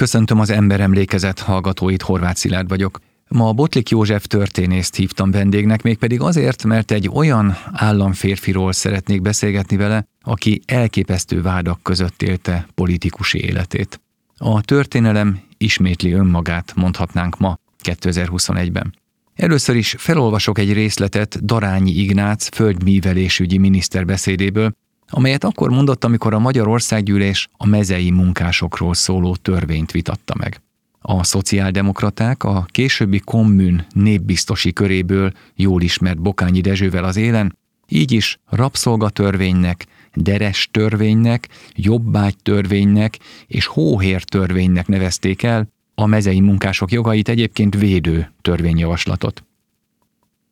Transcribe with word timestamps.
Köszöntöm 0.00 0.40
az 0.40 0.50
emberemlékezet 0.50 1.38
hallgatóit, 1.38 2.02
Horváth 2.02 2.38
Szilárd 2.38 2.68
vagyok. 2.68 3.00
Ma 3.28 3.52
Botlik 3.52 3.88
József 3.88 4.26
történészt 4.26 4.94
hívtam 4.94 5.30
vendégnek, 5.30 5.82
mégpedig 5.82 6.20
azért, 6.20 6.64
mert 6.64 6.90
egy 6.90 7.10
olyan 7.12 7.56
államférfiról 7.72 8.72
szeretnék 8.72 9.22
beszélgetni 9.22 9.76
vele, 9.76 10.06
aki 10.22 10.60
elképesztő 10.66 11.42
vádak 11.42 11.82
között 11.82 12.22
élte 12.22 12.66
politikusi 12.74 13.44
életét. 13.44 14.00
A 14.36 14.60
történelem 14.60 15.40
ismétli 15.58 16.12
önmagát, 16.12 16.72
mondhatnánk 16.76 17.38
ma, 17.38 17.58
2021-ben. 17.84 18.94
Először 19.34 19.76
is 19.76 19.94
felolvasok 19.98 20.58
egy 20.58 20.72
részletet 20.72 21.44
Darányi 21.44 21.92
Ignác 21.92 22.48
földművelésügyi 22.54 23.58
miniszter 23.58 24.04
beszédéből, 24.04 24.72
amelyet 25.10 25.44
akkor 25.44 25.70
mondott, 25.70 26.04
amikor 26.04 26.34
a 26.34 26.38
Magyar 26.38 26.68
Országgyűlés 26.68 27.48
a 27.56 27.66
mezei 27.66 28.10
munkásokról 28.10 28.94
szóló 28.94 29.36
törvényt 29.36 29.90
vitatta 29.90 30.34
meg. 30.38 30.62
A 31.00 31.24
szociáldemokraták 31.24 32.44
a 32.44 32.66
későbbi 32.68 33.18
kommun 33.18 33.86
népbiztosi 33.92 34.72
köréből 34.72 35.32
jól 35.54 35.82
ismert 35.82 36.20
Bokányi 36.22 36.60
Dezsővel 36.60 37.04
az 37.04 37.16
élen, 37.16 37.58
így 37.88 38.12
is 38.12 38.38
rabszolgatörvénynek, 38.48 39.86
deres 40.14 40.68
törvénynek, 40.70 41.48
jobbágy 41.74 42.36
törvénynek 42.42 43.18
és 43.46 43.66
hóhér 43.66 44.22
törvénynek 44.22 44.86
nevezték 44.86 45.42
el 45.42 45.68
a 45.94 46.06
mezei 46.06 46.40
munkások 46.40 46.92
jogait 46.92 47.28
egyébként 47.28 47.74
védő 47.74 48.32
törvényjavaslatot. 48.40 49.44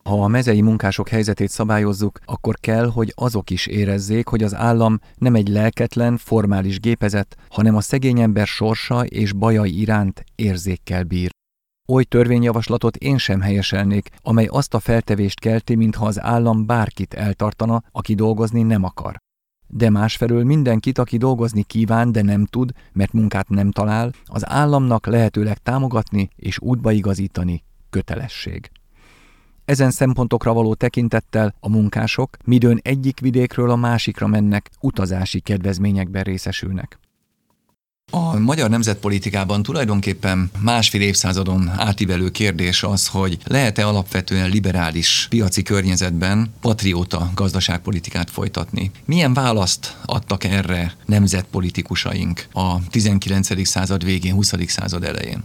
Ha 0.04 0.22
a 0.22 0.28
mezei 0.28 0.60
munkások 0.60 1.08
helyzetét 1.08 1.48
szabályozzuk, 1.48 2.18
akkor 2.24 2.56
kell, 2.60 2.90
hogy 2.90 3.12
azok 3.16 3.50
is 3.50 3.66
érezzék, 3.66 4.28
hogy 4.28 4.42
az 4.42 4.54
állam 4.54 5.00
nem 5.16 5.34
egy 5.34 5.48
lelketlen, 5.48 6.16
formális 6.16 6.80
gépezet, 6.80 7.36
hanem 7.48 7.76
a 7.76 7.80
szegény 7.80 8.20
ember 8.20 8.46
sorsa 8.46 9.04
és 9.04 9.32
bajai 9.32 9.80
iránt 9.80 10.24
érzékkel 10.34 11.04
bír. 11.04 11.30
Oly 11.88 12.04
törvényjavaslatot 12.04 12.96
én 12.96 13.18
sem 13.18 13.40
helyeselnék, 13.40 14.10
amely 14.22 14.46
azt 14.46 14.74
a 14.74 14.80
feltevést 14.80 15.40
kelti, 15.40 15.74
mintha 15.74 16.06
az 16.06 16.20
állam 16.20 16.66
bárkit 16.66 17.14
eltartana, 17.14 17.82
aki 17.90 18.14
dolgozni 18.14 18.62
nem 18.62 18.84
akar. 18.84 19.16
De 19.66 19.90
másfelől 19.90 20.44
mindenkit, 20.44 20.98
aki 20.98 21.16
dolgozni 21.16 21.62
kíván, 21.62 22.12
de 22.12 22.22
nem 22.22 22.44
tud, 22.44 22.70
mert 22.92 23.12
munkát 23.12 23.48
nem 23.48 23.70
talál, 23.70 24.12
az 24.24 24.48
államnak 24.48 25.06
lehetőleg 25.06 25.58
támogatni 25.58 26.28
és 26.36 26.58
útba 26.60 26.92
igazítani 26.92 27.64
kötelesség. 27.90 28.70
Ezen 29.68 29.90
szempontokra 29.90 30.52
való 30.52 30.74
tekintettel 30.74 31.54
a 31.60 31.68
munkások 31.68 32.36
midőn 32.44 32.80
egyik 32.82 33.20
vidékről 33.20 33.70
a 33.70 33.76
másikra 33.76 34.26
mennek, 34.26 34.70
utazási 34.80 35.40
kedvezményekben 35.40 36.22
részesülnek. 36.22 36.98
A 38.10 38.38
magyar 38.38 38.70
nemzetpolitikában 38.70 39.62
tulajdonképpen 39.62 40.50
másfél 40.60 41.00
évszázadon 41.00 41.68
átívelő 41.68 42.30
kérdés 42.30 42.82
az, 42.82 43.08
hogy 43.08 43.38
lehet-e 43.44 43.86
alapvetően 43.86 44.48
liberális 44.48 45.26
piaci 45.30 45.62
környezetben 45.62 46.52
patrióta 46.60 47.30
gazdaságpolitikát 47.34 48.30
folytatni. 48.30 48.90
Milyen 49.04 49.34
választ 49.34 49.96
adtak 50.04 50.44
erre 50.44 50.94
nemzetpolitikusaink 51.06 52.46
a 52.52 52.88
19. 52.88 53.66
század 53.66 54.04
végén, 54.04 54.34
20. 54.34 54.52
század 54.66 55.04
elején? 55.04 55.44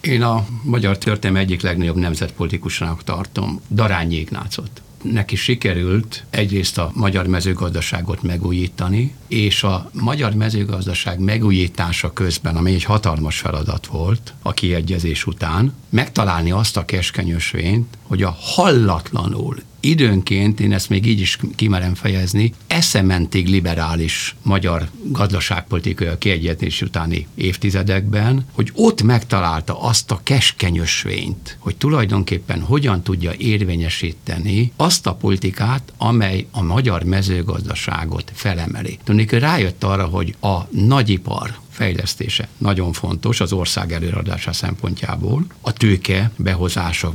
Én 0.00 0.22
a 0.22 0.46
magyar 0.62 0.98
történelem 0.98 1.42
egyik 1.42 1.62
legnagyobb 1.62 1.96
nemzetpolitikusának 1.96 3.04
tartom, 3.04 3.60
Darányi 3.70 4.16
Ignácot. 4.16 4.82
Neki 5.02 5.36
sikerült 5.36 6.24
egyrészt 6.30 6.78
a 6.78 6.90
magyar 6.94 7.26
mezőgazdaságot 7.26 8.22
megújítani, 8.22 9.14
és 9.28 9.62
a 9.62 9.90
magyar 9.92 10.34
mezőgazdaság 10.34 11.18
megújítása 11.18 12.12
közben, 12.12 12.56
ami 12.56 12.74
egy 12.74 12.84
hatalmas 12.84 13.38
feladat 13.38 13.86
volt 13.86 14.34
a 14.42 14.52
kiegyezés 14.52 15.26
után, 15.26 15.74
megtalálni 15.88 16.50
azt 16.50 16.76
a 16.76 16.84
keskenyösvényt, 16.84 17.98
hogy 18.02 18.22
a 18.22 18.36
hallatlanul 18.40 19.56
időnként, 19.80 20.60
én 20.60 20.72
ezt 20.72 20.88
még 20.88 21.06
így 21.06 21.20
is 21.20 21.38
kimerem 21.56 21.94
fejezni, 21.94 22.52
eszementig 22.66 23.48
liberális 23.48 24.36
magyar 24.42 24.88
gazdaságpolitikai 25.02 26.08
kiegyezés 26.18 26.82
utáni 26.82 27.26
évtizedekben, 27.34 28.46
hogy 28.52 28.70
ott 28.74 29.02
megtalálta 29.02 29.80
azt 29.80 30.10
a 30.10 30.20
keskenyösvényt, 30.22 31.56
hogy 31.58 31.76
tulajdonképpen 31.76 32.60
hogyan 32.60 33.02
tudja 33.02 33.32
érvényesíteni 33.36 34.72
azt 34.76 35.06
a 35.06 35.14
politikát, 35.14 35.92
amely 35.96 36.46
a 36.50 36.62
magyar 36.62 37.02
mezőgazdaságot 37.02 38.32
felemeli. 38.34 38.98
Tudni, 39.04 39.26
rájött 39.30 39.84
arra, 39.84 40.04
hogy 40.04 40.34
a 40.40 40.58
nagyipar, 40.70 41.58
fejlesztése 41.78 42.48
nagyon 42.58 42.92
fontos 42.92 43.40
az 43.40 43.52
ország 43.52 43.92
előadása 43.92 44.52
szempontjából. 44.52 45.44
A 45.60 45.72
tőke 45.72 46.30
behozása 46.36 47.12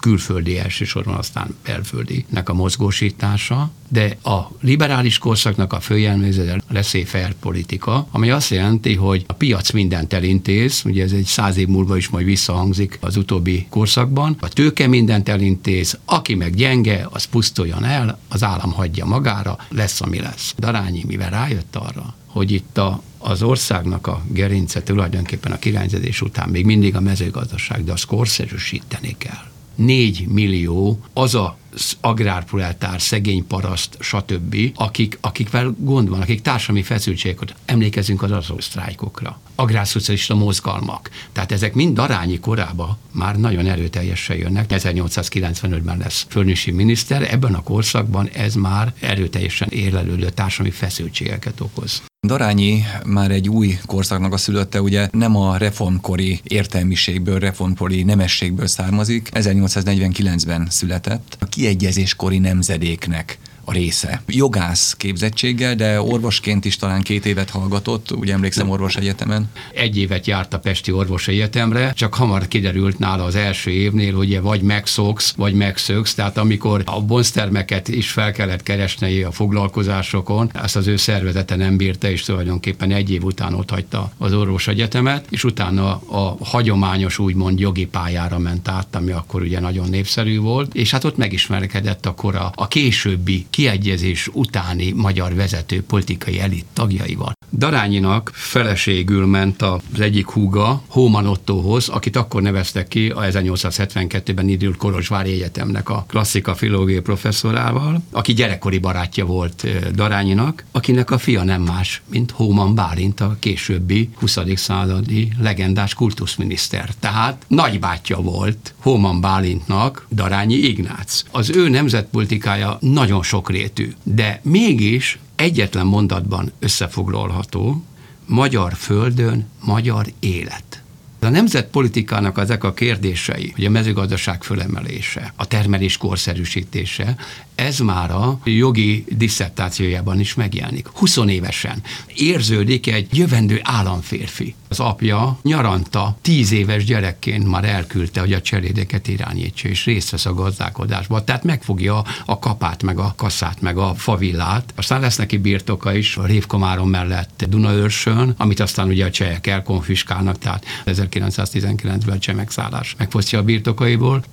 külföldi 0.00 0.58
elsősorban, 0.58 1.14
aztán 1.14 1.54
belföldinek 1.64 2.48
a 2.48 2.54
mozgósítása, 2.54 3.70
de 3.88 4.16
a 4.22 4.50
liberális 4.60 5.18
korszaknak 5.18 5.72
a 5.72 5.80
főjelmező 5.80 6.50
a 6.50 6.72
laissez 6.72 7.34
politika, 7.40 8.06
ami 8.10 8.30
azt 8.30 8.50
jelenti, 8.50 8.94
hogy 8.94 9.24
a 9.26 9.32
piac 9.32 9.70
mindent 9.70 10.12
elintéz, 10.12 10.82
ugye 10.84 11.04
ez 11.04 11.12
egy 11.12 11.24
száz 11.24 11.56
év 11.56 11.68
múlva 11.68 11.96
is 11.96 12.08
majd 12.08 12.24
visszahangzik 12.24 12.98
az 13.00 13.16
utóbbi 13.16 13.66
korszakban, 13.70 14.36
a 14.40 14.48
tőke 14.48 14.86
mindent 14.86 15.28
elintéz, 15.28 15.98
aki 16.04 16.34
meg 16.34 16.54
gyenge, 16.54 17.08
az 17.10 17.24
pusztuljon 17.24 17.84
el, 17.84 18.18
az 18.28 18.42
állam 18.42 18.72
hagyja 18.72 19.04
magára, 19.04 19.58
lesz, 19.68 20.00
ami 20.00 20.20
lesz. 20.20 20.54
Darányi, 20.58 21.04
mivel 21.06 21.30
rájött 21.30 21.76
arra, 21.76 22.14
hogy 22.26 22.50
itt 22.50 22.78
a, 22.78 23.02
az 23.26 23.42
országnak 23.42 24.06
a 24.06 24.22
gerince 24.28 24.82
tulajdonképpen 24.82 25.52
a 25.52 25.58
kirányzás 25.58 26.20
után 26.20 26.48
még 26.48 26.64
mindig 26.64 26.96
a 26.96 27.00
mezőgazdaság, 27.00 27.84
de 27.84 27.92
azt 27.92 28.06
korszerűsíteni 28.06 29.14
kell. 29.18 29.44
4 29.74 30.26
millió 30.28 31.00
az 31.12 31.34
a 31.34 31.56
agrárproletár, 32.00 33.00
szegény 33.00 33.46
paraszt, 33.46 33.96
stb., 34.00 34.56
akik, 34.74 35.18
akikvel 35.20 35.74
gond 35.78 36.08
van, 36.08 36.20
akik 36.20 36.42
társadalmi 36.42 36.82
feszültségeket, 36.82 37.54
emlékezünk 37.64 38.22
az 38.22 38.30
azok 38.30 38.62
sztrájkokra, 38.62 39.40
agrárszocialista 39.54 40.34
mozgalmak. 40.34 41.10
Tehát 41.32 41.52
ezek 41.52 41.74
mind 41.74 41.94
darányi 41.94 42.38
korába 42.38 42.98
már 43.12 43.38
nagyon 43.38 43.66
erőteljesen 43.66 44.36
jönnek. 44.36 44.66
1895-ben 44.68 45.98
lesz 45.98 46.26
fölnösi 46.28 46.70
miniszter, 46.70 47.32
ebben 47.32 47.54
a 47.54 47.62
korszakban 47.62 48.28
ez 48.28 48.54
már 48.54 48.94
erőteljesen 49.00 49.68
érlelődő 49.70 50.30
társadalmi 50.30 50.72
feszültségeket 50.76 51.60
okoz. 51.60 52.02
Darányi 52.26 52.82
már 53.04 53.30
egy 53.30 53.48
új 53.48 53.78
korszaknak 53.86 54.32
a 54.32 54.36
szülötte, 54.36 54.80
ugye 54.80 55.08
nem 55.12 55.36
a 55.36 55.56
reformkori 55.56 56.40
értelmiségből, 56.42 57.38
reformkori 57.38 58.02
nemességből 58.02 58.66
származik, 58.66 59.30
1849-ben 59.34 60.66
született. 60.70 61.36
A 61.40 61.46
kiegyezéskori 61.46 62.38
nemzedéknek 62.38 63.38
a 63.68 63.72
része. 63.72 64.22
Jogász 64.26 64.94
képzettséggel, 64.94 65.74
de 65.74 66.00
orvosként 66.00 66.64
is 66.64 66.76
talán 66.76 67.02
két 67.02 67.26
évet 67.26 67.50
hallgatott, 67.50 68.12
úgy 68.12 68.30
emlékszem 68.30 68.70
orvos 68.70 68.96
egyetemen. 68.96 69.50
Egy 69.72 69.98
évet 69.98 70.26
járt 70.26 70.54
a 70.54 70.58
Pesti 70.58 70.92
Orvos 70.92 71.28
Egyetemre, 71.28 71.92
csak 71.92 72.14
hamar 72.14 72.48
kiderült 72.48 72.98
nála 72.98 73.24
az 73.24 73.34
első 73.34 73.70
évnél, 73.70 74.14
hogy 74.14 74.40
vagy 74.40 74.62
megszoksz, 74.62 75.34
vagy 75.36 75.54
megszöksz, 75.54 76.14
tehát 76.14 76.38
amikor 76.38 76.82
a 76.84 77.00
bonsztermeket 77.00 77.88
is 77.88 78.10
fel 78.10 78.32
kellett 78.32 78.62
keresni 78.62 79.22
a 79.22 79.30
foglalkozásokon, 79.30 80.50
ezt 80.62 80.76
az 80.76 80.86
ő 80.86 80.96
szervezete 80.96 81.56
nem 81.56 81.76
bírta, 81.76 82.08
és 82.08 82.22
tulajdonképpen 82.22 82.90
egy 82.90 83.10
év 83.10 83.24
után 83.24 83.54
ott 83.54 83.70
hagyta 83.70 84.12
az 84.18 84.32
orvos 84.32 84.68
egyetemet, 84.68 85.26
és 85.30 85.44
utána 85.44 85.90
a 85.96 86.36
hagyományos 86.40 87.18
úgymond 87.18 87.60
jogi 87.60 87.86
pályára 87.86 88.38
ment 88.38 88.68
át, 88.68 88.96
ami 88.96 89.10
akkor 89.10 89.42
ugye 89.42 89.60
nagyon 89.60 89.88
népszerű 89.88 90.38
volt, 90.38 90.74
és 90.74 90.90
hát 90.90 91.04
ott 91.04 91.16
megismerkedett 91.16 92.06
akkor 92.06 92.34
a, 92.34 92.52
a 92.54 92.68
későbbi 92.68 93.46
kiegyezés 93.56 94.28
utáni 94.32 94.92
magyar 94.92 95.34
vezető 95.34 95.82
politikai 95.82 96.40
elit 96.40 96.66
tagjaival. 96.72 97.35
Darányinak 97.52 98.30
feleségül 98.34 99.26
ment 99.26 99.62
az 99.62 100.00
egyik 100.00 100.26
húga 100.26 100.82
Hóman 100.86 101.26
Ottohoz, 101.26 101.88
akit 101.88 102.16
akkor 102.16 102.42
neveztek 102.42 102.88
ki 102.88 103.08
a 103.08 103.20
1872-ben 103.20 104.48
indult 104.48 104.76
Kolozsvári 104.76 105.32
Egyetemnek 105.32 105.88
a 105.88 106.04
klasszika 106.08 106.54
filológiai 106.54 107.00
professzorával, 107.00 108.02
aki 108.10 108.32
gyerekkori 108.32 108.78
barátja 108.78 109.24
volt 109.24 109.66
Darányinak, 109.94 110.64
akinek 110.72 111.10
a 111.10 111.18
fia 111.18 111.44
nem 111.44 111.62
más, 111.62 112.02
mint 112.10 112.30
Hóman 112.30 112.74
Bálint, 112.74 113.20
a 113.20 113.36
későbbi 113.38 114.08
20. 114.14 114.38
századi 114.54 115.28
legendás 115.38 115.94
kultuszminiszter. 115.94 116.90
Tehát 117.00 117.44
nagybátyja 117.48 118.16
volt 118.16 118.74
Hóman 118.82 119.20
Bálintnak 119.20 120.06
Darányi 120.10 120.54
Ignác. 120.54 121.22
Az 121.30 121.50
ő 121.50 121.68
nemzetpolitikája 121.68 122.76
nagyon 122.80 123.22
sokrétű, 123.22 123.92
de 124.02 124.40
mégis 124.42 125.18
egyetlen 125.36 125.86
mondatban 125.86 126.52
összefoglalható, 126.58 127.84
magyar 128.26 128.74
földön 128.74 129.46
magyar 129.64 130.06
élet. 130.20 130.82
A 131.20 131.28
nemzetpolitikának 131.28 132.38
ezek 132.38 132.64
a 132.64 132.74
kérdései, 132.74 133.52
hogy 133.54 133.64
a 133.64 133.70
mezőgazdaság 133.70 134.42
fölemelése, 134.42 135.32
a 135.36 135.46
termelés 135.46 135.96
korszerűsítése, 135.96 137.16
ez 137.54 137.78
már 137.78 138.10
a 138.10 138.38
jogi 138.44 139.04
disszertációjában 139.08 140.20
is 140.20 140.34
megjelenik. 140.34 140.88
20 140.88 141.16
évesen 141.16 141.82
érződik 142.14 142.86
egy 142.86 143.16
jövendő 143.16 143.60
államférfi. 143.62 144.54
Az 144.68 144.80
apja 144.80 145.38
nyaranta, 145.42 146.16
tíz 146.20 146.52
éves 146.52 146.84
gyerekként 146.84 147.48
már 147.48 147.64
elküldte, 147.64 148.20
hogy 148.20 148.32
a 148.32 148.40
cselédeket 148.40 149.08
irányítsa, 149.08 149.68
és 149.68 149.84
részt 149.84 150.10
vesz 150.10 150.26
a 150.26 150.34
gazdálkodásba. 150.34 151.24
Tehát 151.24 151.44
megfogja 151.44 152.02
a 152.26 152.38
kapát, 152.38 152.82
meg 152.82 152.98
a 152.98 153.12
kaszát, 153.16 153.60
meg 153.60 153.78
a 153.78 153.94
favillát. 153.94 154.72
Aztán 154.76 155.00
lesz 155.00 155.16
neki 155.16 155.36
birtoka 155.36 155.94
is 155.94 156.16
a 156.16 156.26
Révkomáron 156.26 156.88
mellett 156.88 157.44
Dunaörsön, 157.48 158.34
amit 158.36 158.60
aztán 158.60 158.88
ugye 158.88 159.04
a 159.04 159.10
csehek 159.10 159.46
elkonfiskálnak, 159.46 160.38
tehát 160.38 160.64
1919-ben 160.86 162.18
cseh 162.18 162.34
megszállás 162.34 162.94
megfosztja 162.98 163.38
a 163.38 163.42
birtokaiból. 163.42 164.24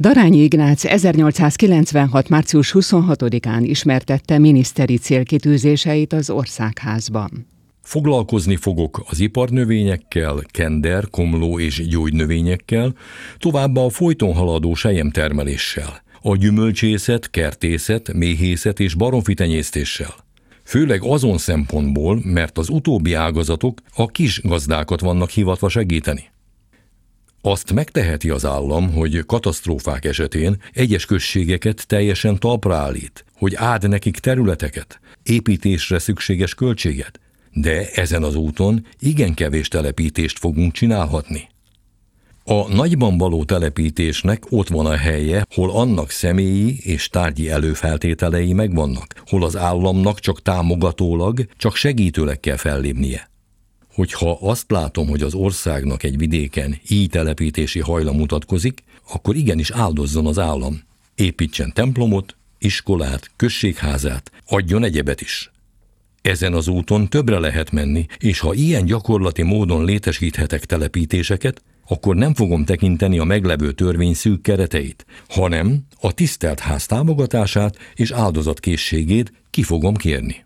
Darányi 0.00 0.42
Ignác 0.42 0.84
1896. 0.84 2.28
március 2.28 2.72
26-án 2.74 3.60
ismertette 3.62 4.38
miniszteri 4.38 4.96
célkitűzéseit 4.96 6.12
az 6.12 6.30
országházban. 6.30 7.46
Foglalkozni 7.86 8.56
fogok 8.56 9.04
az 9.08 9.20
iparnövényekkel, 9.20 10.42
kender, 10.50 11.10
komló 11.10 11.58
és 11.58 11.88
gyógynövényekkel, 11.88 12.94
továbbá 13.38 13.80
a 13.80 13.88
folyton 13.88 14.34
haladó 14.34 14.74
sejemtermeléssel, 14.74 16.02
a 16.22 16.36
gyümölcsészet, 16.36 17.30
kertészet, 17.30 18.12
méhészet 18.12 18.80
és 18.80 18.94
baromfitenyésztéssel. 18.94 20.14
Főleg 20.64 21.02
azon 21.02 21.38
szempontból, 21.38 22.20
mert 22.24 22.58
az 22.58 22.68
utóbbi 22.68 23.14
ágazatok 23.14 23.80
a 23.94 24.06
kis 24.06 24.40
gazdákat 24.42 25.00
vannak 25.00 25.30
hivatva 25.30 25.68
segíteni. 25.68 26.30
Azt 27.40 27.72
megteheti 27.72 28.30
az 28.30 28.44
állam, 28.44 28.92
hogy 28.92 29.24
katasztrófák 29.26 30.04
esetén 30.04 30.56
egyes 30.72 31.04
községeket 31.04 31.86
teljesen 31.86 32.38
talpra 32.38 32.74
állít, 32.76 33.24
hogy 33.34 33.54
áld 33.54 33.88
nekik 33.88 34.18
területeket, 34.18 35.00
építésre 35.22 35.98
szükséges 35.98 36.54
költséget, 36.54 37.20
de 37.60 37.90
ezen 37.90 38.22
az 38.22 38.34
úton 38.34 38.86
igen 38.98 39.34
kevés 39.34 39.68
telepítést 39.68 40.38
fogunk 40.38 40.72
csinálhatni. 40.72 41.48
A 42.44 42.74
nagyban 42.74 43.18
való 43.18 43.44
telepítésnek 43.44 44.44
ott 44.48 44.68
van 44.68 44.86
a 44.86 44.96
helye, 44.96 45.46
hol 45.54 45.70
annak 45.70 46.10
személyi 46.10 46.78
és 46.82 47.08
tárgyi 47.08 47.50
előfeltételei 47.50 48.52
megvannak, 48.52 49.22
hol 49.26 49.44
az 49.44 49.56
államnak 49.56 50.20
csak 50.20 50.42
támogatólag, 50.42 51.46
csak 51.56 51.76
segítőleg 51.76 52.40
kell 52.40 52.56
fellépnie 52.56 53.30
hogyha 53.96 54.38
azt 54.40 54.70
látom, 54.70 55.08
hogy 55.08 55.22
az 55.22 55.34
országnak 55.34 56.02
egy 56.02 56.18
vidéken 56.18 56.80
így 56.88 57.10
telepítési 57.10 57.80
hajlam 57.80 58.16
mutatkozik, 58.16 58.82
akkor 59.12 59.36
igenis 59.36 59.70
áldozzon 59.70 60.26
az 60.26 60.38
állam. 60.38 60.80
Építsen 61.14 61.72
templomot, 61.72 62.36
iskolát, 62.58 63.30
községházát, 63.36 64.30
adjon 64.46 64.84
egyebet 64.84 65.20
is. 65.20 65.50
Ezen 66.26 66.52
az 66.52 66.68
úton 66.68 67.08
többre 67.08 67.38
lehet 67.38 67.70
menni, 67.70 68.06
és 68.18 68.38
ha 68.38 68.54
ilyen 68.54 68.84
gyakorlati 68.84 69.42
módon 69.42 69.84
létesíthetek 69.84 70.64
telepítéseket, 70.64 71.62
akkor 71.88 72.16
nem 72.16 72.34
fogom 72.34 72.64
tekinteni 72.64 73.18
a 73.18 73.24
meglevő 73.24 73.72
törvény 73.72 74.14
szűk 74.14 74.42
kereteit, 74.42 75.06
hanem 75.28 75.86
a 76.00 76.12
tisztelt 76.12 76.60
ház 76.60 76.86
támogatását 76.86 77.76
és 77.94 78.10
áldozatkészségét 78.10 79.32
ki 79.50 79.62
fogom 79.62 79.94
kérni. 79.94 80.44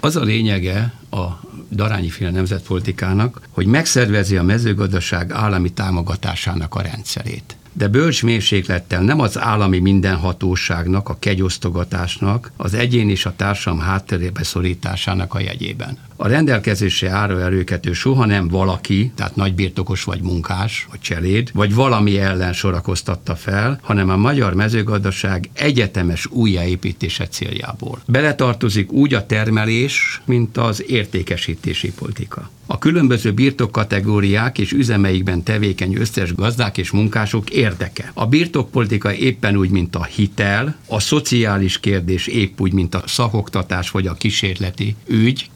Az 0.00 0.16
a 0.16 0.22
lényege 0.22 0.94
a 1.10 1.24
Darányi 1.70 2.08
féle 2.08 2.30
nemzetpolitikának, 2.30 3.48
hogy 3.50 3.66
megszervezi 3.66 4.36
a 4.36 4.42
mezőgazdaság 4.42 5.30
állami 5.32 5.72
támogatásának 5.72 6.74
a 6.74 6.80
rendszerét 6.80 7.56
de 7.76 7.88
bölcs 7.88 8.22
mérséklettel 8.22 9.02
nem 9.02 9.20
az 9.20 9.38
állami 9.38 9.78
mindenhatóságnak, 9.78 11.08
a 11.08 11.16
kegyosztogatásnak, 11.18 12.52
az 12.56 12.74
egyén 12.74 13.10
és 13.10 13.26
a 13.26 13.36
társam 13.36 13.78
hátterébe 13.78 14.42
szorításának 14.42 15.34
a 15.34 15.40
jegyében. 15.40 15.98
A 16.16 16.28
rendelkezésre 16.28 17.10
álló 17.10 17.36
erőket 17.36 17.86
ő 17.86 17.92
soha 17.92 18.26
nem 18.26 18.48
valaki, 18.48 19.12
tehát 19.14 19.36
nagybirtokos 19.36 20.04
vagy 20.04 20.20
munkás, 20.20 20.86
vagy 20.90 21.00
cseléd, 21.00 21.50
vagy 21.54 21.74
valami 21.74 22.18
ellen 22.18 22.52
sorakoztatta 22.52 23.34
fel, 23.34 23.78
hanem 23.82 24.08
a 24.08 24.16
magyar 24.16 24.54
mezőgazdaság 24.54 25.50
egyetemes 25.52 26.26
újjáépítése 26.26 27.28
céljából. 27.28 28.00
Beletartozik 28.06 28.92
úgy 28.92 29.14
a 29.14 29.26
termelés, 29.26 30.22
mint 30.24 30.56
az 30.56 30.84
értékesítési 30.90 31.92
politika. 31.92 32.50
A 32.68 32.78
különböző 32.78 33.32
birtokkategóriák 33.32 34.58
és 34.58 34.72
üzemeikben 34.72 35.42
tevékeny 35.42 35.94
összes 35.94 36.34
gazdák 36.34 36.78
és 36.78 36.90
munkások 36.90 37.50
érdeke. 37.50 38.10
A 38.14 38.26
birtokpolitika 38.26 39.14
éppen 39.14 39.56
úgy, 39.56 39.70
mint 39.70 39.96
a 39.96 40.04
hitel, 40.04 40.76
a 40.86 41.00
szociális 41.00 41.80
kérdés 41.80 42.26
épp 42.26 42.60
úgy, 42.60 42.72
mint 42.72 42.94
a 42.94 43.02
szakoktatás 43.06 43.90
vagy 43.90 44.06
a 44.06 44.14
kísérleti 44.14 44.96
ügy, 45.06 45.50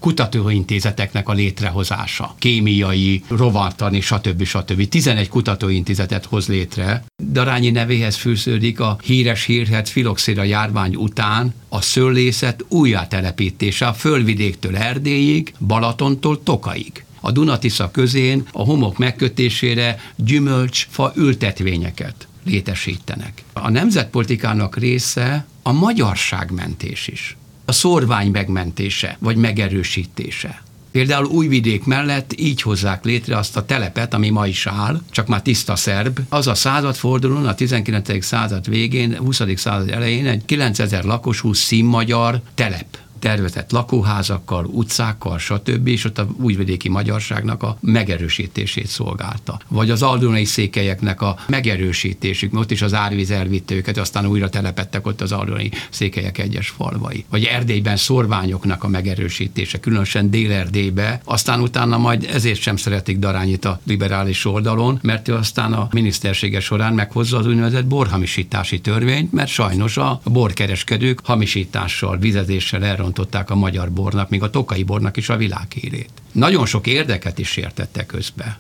kutatóintézeteknek 0.51 1.29
a 1.29 1.33
létrehozása, 1.33 2.35
kémiai, 2.39 3.23
rovartani, 3.29 4.01
stb. 4.01 4.45
stb. 4.45 4.89
11 4.89 5.29
kutatóintézetet 5.29 6.25
hoz 6.25 6.49
létre. 6.49 7.05
Darányi 7.33 7.71
nevéhez 7.71 8.17
fűződik 8.17 8.81
a 8.81 8.99
híres 9.03 9.45
hírhet 9.45 9.89
filoxéra 9.89 10.43
járvány 10.43 10.95
után 10.95 11.55
a 11.69 11.81
szőlészet 11.81 12.65
újjátelepítése 12.69 13.87
a 13.87 13.93
fölvidéktől 13.93 14.77
Erdélyig, 14.77 15.55
Balatontól 15.67 16.43
Tokaig 16.43 17.05
a 17.23 17.31
Dunatisza 17.31 17.91
közén 17.91 18.49
a 18.53 18.63
homok 18.63 18.99
megkötésére 18.99 20.01
gyümölcs, 20.17 20.87
fa 20.91 21.13
ültetvényeket 21.17 22.29
létesítenek. 22.45 23.43
A 23.53 23.71
nemzetpolitikának 23.71 24.77
része 24.77 25.47
a 25.63 25.73
magyarságmentés 25.73 27.09
is. 27.09 27.37
A 27.71 27.73
szorvány 27.73 28.31
megmentése, 28.31 29.17
vagy 29.19 29.37
megerősítése. 29.37 30.63
Például 30.91 31.25
Újvidék 31.25 31.85
mellett 31.85 32.33
így 32.41 32.63
hozzák 32.63 33.05
létre 33.05 33.37
azt 33.37 33.57
a 33.57 33.65
telepet, 33.65 34.15
ami 34.15 34.31
ma 34.31 34.47
is 34.47 34.67
áll, 34.67 35.01
csak 35.11 35.27
már 35.27 35.43
tiszta 35.43 35.77
szerb. 35.77 36.19
Az 36.29 36.47
a 36.47 36.55
századfordulón, 36.55 37.47
a 37.47 37.55
19. 37.55 38.25
század 38.25 38.69
végén, 38.69 39.17
20. 39.17 39.43
század 39.57 39.91
elején 39.91 40.27
egy 40.27 40.45
9000 40.45 41.05
lakosú 41.05 41.53
színmagyar 41.53 42.41
telep 42.55 42.99
tervezett 43.21 43.71
lakóházakkal, 43.71 44.65
utcákkal, 44.65 45.39
stb. 45.39 45.87
és 45.87 46.05
ott 46.05 46.19
a 46.19 46.29
újvidéki 46.41 46.89
magyarságnak 46.89 47.63
a 47.63 47.77
megerősítését 47.81 48.87
szolgálta. 48.87 49.61
Vagy 49.69 49.91
az 49.91 50.03
aldonai 50.03 50.45
székelyeknek 50.45 51.21
a 51.23 51.37
megerősítésük, 51.49 52.59
ott 52.59 52.71
is 52.71 52.83
az 52.83 52.95
árvíz 52.95 53.31
elvitte 53.31 53.75
őket, 53.75 53.99
aztán 53.99 54.27
újra 54.27 54.49
telepettek 54.49 55.07
ott 55.07 55.21
az 55.21 55.33
aldonai 55.33 55.71
székelyek 55.91 56.39
egyes 56.39 56.69
falvai. 56.69 57.25
Vagy 57.31 57.45
Erdélyben 57.45 57.97
szorványoknak 57.97 58.85
a 58.85 58.89
megerősítése, 58.89 59.81
különösen 59.81 60.31
Dél-Erdélybe, 60.31 61.21
aztán 61.25 61.61
utána 61.61 61.99
majd 61.99 62.29
ezért 62.33 62.61
sem 62.61 62.77
szeretik 62.77 63.19
Darányit 63.19 63.65
a 63.65 63.81
liberális 63.87 64.45
oldalon, 64.45 64.99
mert 65.03 65.29
ő 65.29 65.35
aztán 65.35 65.73
a 65.73 65.89
minisztersége 65.93 66.61
során 66.61 66.95
meghozza 66.95 67.39
az 67.39 67.47
úgynevezett 67.47 67.87
borhamisítási 67.87 68.81
törvényt, 68.81 69.33
mert 69.33 69.51
sajnos 69.51 69.97
a 69.97 70.21
borkereskedők 70.25 71.21
hamisítással, 71.25 72.19
vizezéssel 72.19 72.85
elront 72.85 73.10
rontották 73.11 73.51
a 73.51 73.55
magyar 73.55 73.91
bornak, 73.93 74.31
még 74.31 74.43
a 74.43 74.51
tokai 74.51 74.83
bornak 74.83 75.17
is 75.17 75.29
a 75.29 75.37
világhírét. 75.37 76.11
Nagyon 76.33 76.67
sok 76.67 76.87
érdeket 76.87 77.39
is 77.39 77.57
értette 77.57 78.07
közbe. 78.07 78.59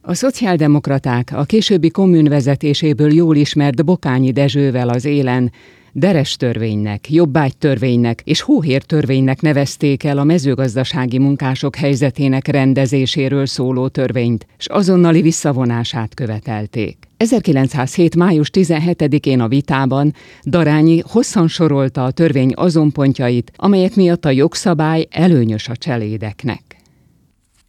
A 0.00 0.14
szociáldemokraták 0.14 1.30
a 1.34 1.44
későbbi 1.44 1.90
kommun 1.90 2.24
vezetéséből 2.24 3.12
jól 3.12 3.36
ismert 3.36 3.84
Bokányi 3.84 4.32
Dezsővel 4.32 4.88
az 4.88 5.04
élen 5.04 5.52
Deres 5.96 6.36
törvénynek, 6.36 7.10
jobbágy 7.10 7.56
törvénynek 7.56 8.22
és 8.24 8.40
hóhér 8.40 8.82
törvénynek 8.82 9.40
nevezték 9.40 10.04
el 10.04 10.18
a 10.18 10.24
mezőgazdasági 10.24 11.18
munkások 11.18 11.76
helyzetének 11.76 12.46
rendezéséről 12.46 13.46
szóló 13.46 13.88
törvényt, 13.88 14.46
és 14.58 14.66
azonnali 14.66 15.22
visszavonását 15.22 16.14
követelték. 16.14 16.98
1907. 17.16 18.16
május 18.16 18.50
17-én 18.52 19.40
a 19.40 19.48
vitában 19.48 20.14
Darányi 20.44 21.02
hosszan 21.06 21.48
sorolta 21.48 22.04
a 22.04 22.10
törvény 22.10 22.52
azon 22.54 22.92
pontjait, 22.92 23.52
amelyek 23.56 23.94
miatt 23.94 24.24
a 24.24 24.30
jogszabály 24.30 25.06
előnyös 25.10 25.68
a 25.68 25.76
cselédeknek. 25.76 26.62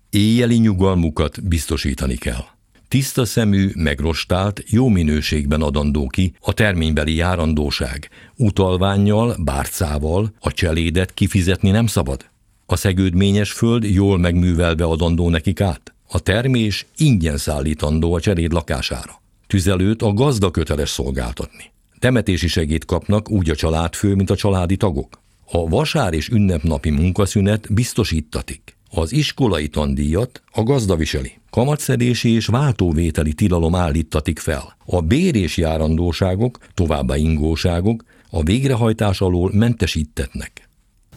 Éjjeli 0.10 0.58
nyugalmukat 0.58 1.48
biztosítani 1.48 2.16
kell. 2.16 2.55
Tiszta 2.96 3.26
szemű, 3.26 3.72
megrostált, 3.74 4.64
jó 4.68 4.88
minőségben 4.88 5.62
adandó 5.62 6.08
ki 6.08 6.34
a 6.40 6.54
terménybeli 6.54 7.16
járandóság. 7.16 8.10
Utalványjal, 8.36 9.36
bárcával 9.40 10.34
a 10.40 10.52
cselédet 10.52 11.14
kifizetni 11.14 11.70
nem 11.70 11.88
szabad. 11.88 12.26
A 12.66 12.76
szegődményes 12.76 13.52
föld 13.52 13.84
jól 13.84 14.18
megművelve 14.18 14.84
adandó 14.84 15.30
nekik 15.30 15.62
át. 15.62 15.94
A 16.10 16.20
termés 16.20 16.86
ingyen 16.98 17.38
szállítandó 17.38 18.14
a 18.14 18.20
cseléd 18.20 18.52
lakására. 18.52 19.22
Tüzelőt 19.48 20.02
a 20.02 20.14
gazda 20.14 20.52
köteles 20.52 20.90
szolgáltatni. 20.90 21.72
Temetési 22.00 22.48
segít 22.48 22.86
kapnak 22.86 23.30
úgy 23.30 23.50
a 23.50 23.56
családfő, 23.56 24.16
mint 24.16 24.30
a 24.30 24.36
családi 24.36 24.78
tagok. 24.78 25.20
A 25.52 25.70
vasár 25.70 26.14
és 26.14 26.30
ünnepnapi 26.30 26.90
munkaszünet 26.90 27.74
biztosítatik. 27.74 28.75
Az 28.98 29.12
iskolai 29.12 29.68
tandíjat 29.68 30.42
a 30.52 30.64
gazda 30.64 30.96
viseli. 30.96 31.32
Kamatszedési 31.50 32.30
és 32.30 32.46
váltóvételi 32.46 33.34
tilalom 33.34 33.76
állítatik 33.76 34.40
fel. 34.40 34.78
A 34.86 35.02
bér 35.02 35.36
és 35.36 35.58
járandóságok, 35.58 36.58
továbbá 36.74 37.18
ingóságok 37.18 38.04
a 38.30 38.44
végrehajtás 38.44 39.22
alól 39.22 39.52
mentesítetnek. 39.54 40.65